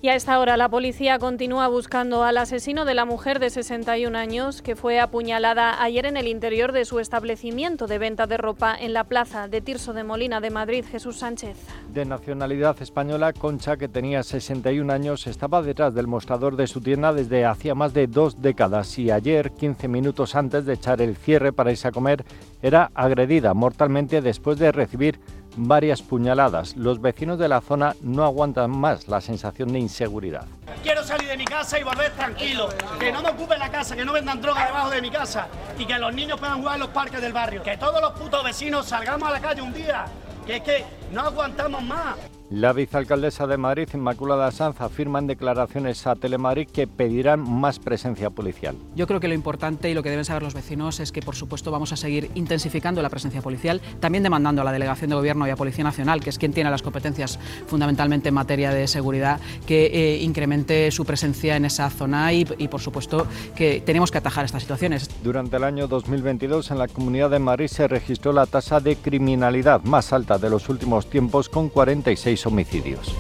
Y 0.04 0.10
a 0.10 0.16
esta 0.16 0.38
hora 0.38 0.58
la 0.58 0.68
policía 0.68 1.18
continúa 1.18 1.70
buscando 1.70 2.26
al 2.26 2.38
asesino 2.38 2.84
de 2.84 2.94
la 2.94 3.06
mujer 3.06 3.40
de 3.40 3.50
61 3.50 4.18
años 4.18 4.62
que 4.62 4.76
fue 4.76 5.00
apuñalada 5.00 5.82
ayer 5.82 6.06
en 6.06 6.18
el 6.18 6.28
interior 6.28 6.74
de 6.74 6.84
su 6.84 7.00
establecimiento 7.00 7.88
de 7.88 8.00
venta 8.00 8.28
de 8.28 8.36
ropa 8.36 8.76
en 8.78 8.92
la 8.92 9.06
plaza 9.06 9.48
de 9.48 9.62
Tirso 9.62 9.94
de 9.94 10.04
Molina 10.04 10.42
de 10.42 10.50
Madrid, 10.50 10.84
Jesús 10.84 11.20
Sánchez. 11.20 11.56
De 11.94 12.04
nacionalidad 12.04 12.82
española, 12.82 13.32
Concha, 13.32 13.78
que 13.78 13.88
tenía 13.88 14.24
61 14.24 14.92
años, 14.92 15.26
estaba 15.26 15.62
detrás 15.62 15.94
del 15.94 16.08
mostrador 16.08 16.58
de 16.58 16.68
su 16.68 16.82
tienda 16.82 17.14
desde 17.14 17.46
hacía 17.46 17.74
más 17.74 17.94
de 17.94 18.08
dos 18.08 18.42
décadas 18.42 19.00
y 19.00 19.10
ayer, 19.10 19.52
15 19.52 19.88
minutos 19.88 20.36
antes 20.36 20.66
de 20.66 20.74
echar 20.74 21.02
el 21.02 21.16
cierre 21.16 21.54
para 21.54 21.72
irse 21.72 21.88
a 21.88 21.94
comer, 21.94 22.26
era 22.62 22.92
agredida 22.94 23.54
mortalmente 23.54 24.22
después 24.22 24.60
de 24.60 24.74
recibir 24.74 25.22
varias 25.56 26.02
puñaladas. 26.02 26.76
Los 26.76 27.02
vecinos 27.02 27.40
de 27.40 27.48
la 27.48 27.62
zona 27.62 27.96
no 28.02 28.24
aguantan 28.24 28.72
más 28.72 29.08
la 29.08 29.22
sensación 29.22 29.72
de 29.72 29.80
inseguridad. 29.80 30.46
Quiero 30.82 31.04
salir 31.04 31.28
de 31.28 31.38
mi 31.38 31.46
casa 31.46 31.80
y 31.80 31.84
volver 31.84 32.12
tranquilo, 32.12 32.70
que 33.00 33.12
no 33.12 33.22
me 33.22 33.30
ocupen 33.30 33.60
la 33.60 33.70
casa, 33.70 33.96
que 33.96 34.06
no 34.06 34.14
vendan 34.14 34.42
droga 34.42 34.66
debajo 34.66 34.90
de 34.90 35.02
mi 35.02 35.10
casa 35.10 35.48
y 35.78 35.86
que 35.86 35.98
los 35.98 36.14
niños 36.14 36.40
puedan 36.40 36.60
jugar 36.60 36.76
en 36.76 36.82
los 36.82 36.90
parques 36.90 37.22
del 37.22 37.34
barrio. 37.34 37.64
Que 37.64 37.78
todos 37.78 38.02
los 38.02 38.12
putos 38.14 38.44
vecinos 38.44 38.86
salgamos 38.86 39.28
a 39.28 39.32
la 39.32 39.40
calle 39.40 39.62
un 39.62 39.74
día, 39.74 40.06
que 40.46 40.58
es 40.58 40.62
que 40.64 40.86
no 41.12 41.22
aguantamos 41.22 41.84
más. 41.84 42.16
La 42.56 42.72
vicealcaldesa 42.72 43.48
de 43.48 43.58
Madrid, 43.58 43.90
Inmaculada 43.96 44.52
Sanz, 44.52 44.80
afirma 44.80 45.18
en 45.18 45.26
declaraciones 45.26 46.06
a 46.06 46.14
Telemadrid 46.14 46.68
que 46.68 46.86
pedirán 46.86 47.40
más 47.40 47.80
presencia 47.80 48.30
policial. 48.30 48.76
Yo 48.96 49.08
creo 49.08 49.20
que 49.20 49.28
lo 49.28 49.34
importante 49.34 49.90
y 49.90 49.96
lo 49.96 50.04
que 50.04 50.12
deben 50.12 50.24
saber 50.24 50.44
los 50.44 50.54
vecinos 50.54 51.00
es 51.00 51.12
que, 51.12 51.24
por 51.24 51.36
supuesto, 51.36 51.72
vamos 51.72 51.94
a 51.94 51.98
seguir 51.98 52.30
intensificando 52.36 53.02
la 53.02 53.10
presencia 53.10 53.42
policial, 53.42 53.82
también 54.00 54.22
demandando 54.22 54.62
a 54.62 54.66
la 54.66 54.72
Delegación 54.72 55.10
de 55.10 55.16
Gobierno 55.16 55.48
y 55.48 55.50
a 55.50 55.56
Policía 55.56 55.84
Nacional, 55.84 56.22
que 56.22 56.30
es 56.30 56.38
quien 56.38 56.54
tiene 56.54 56.70
las 56.70 56.84
competencias 56.84 57.40
fundamentalmente 57.66 58.30
en 58.30 58.36
materia 58.36 58.70
de 58.70 58.88
seguridad, 58.88 59.40
que 59.66 59.88
eh, 59.88 60.22
incremente 60.22 60.92
su 60.92 61.06
presencia 61.06 61.56
en 61.56 61.66
esa 61.66 61.90
zona 61.90 62.34
y, 62.34 62.46
y, 62.60 62.68
por 62.68 62.82
supuesto, 62.82 63.26
que 63.56 63.82
tenemos 63.82 64.12
que 64.12 64.20
atajar 64.20 64.46
estas 64.46 64.62
situaciones. 64.62 65.10
Durante 65.24 65.58
el 65.58 65.64
año 65.64 65.88
2022, 65.88 66.70
en 66.70 66.78
la 66.78 66.88
Comunidad 66.88 67.32
de 67.32 67.40
Madrid 67.40 67.66
se 67.66 67.88
registró 67.88 68.32
la 68.32 68.46
tasa 68.46 68.80
de 68.80 68.96
criminalidad 68.96 69.82
más 69.82 70.14
alta 70.14 70.38
de 70.38 70.52
los 70.52 70.70
últimos 70.70 71.10
tiempos, 71.10 71.50
con 71.50 71.70
46 71.70 72.43
homicidios. 72.46 73.16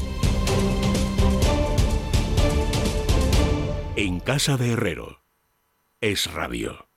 En 3.96 4.20
casa 4.20 4.58
de 4.58 4.72
Herrero. 4.72 5.22
Es 6.02 6.32
rabio. 6.34 6.88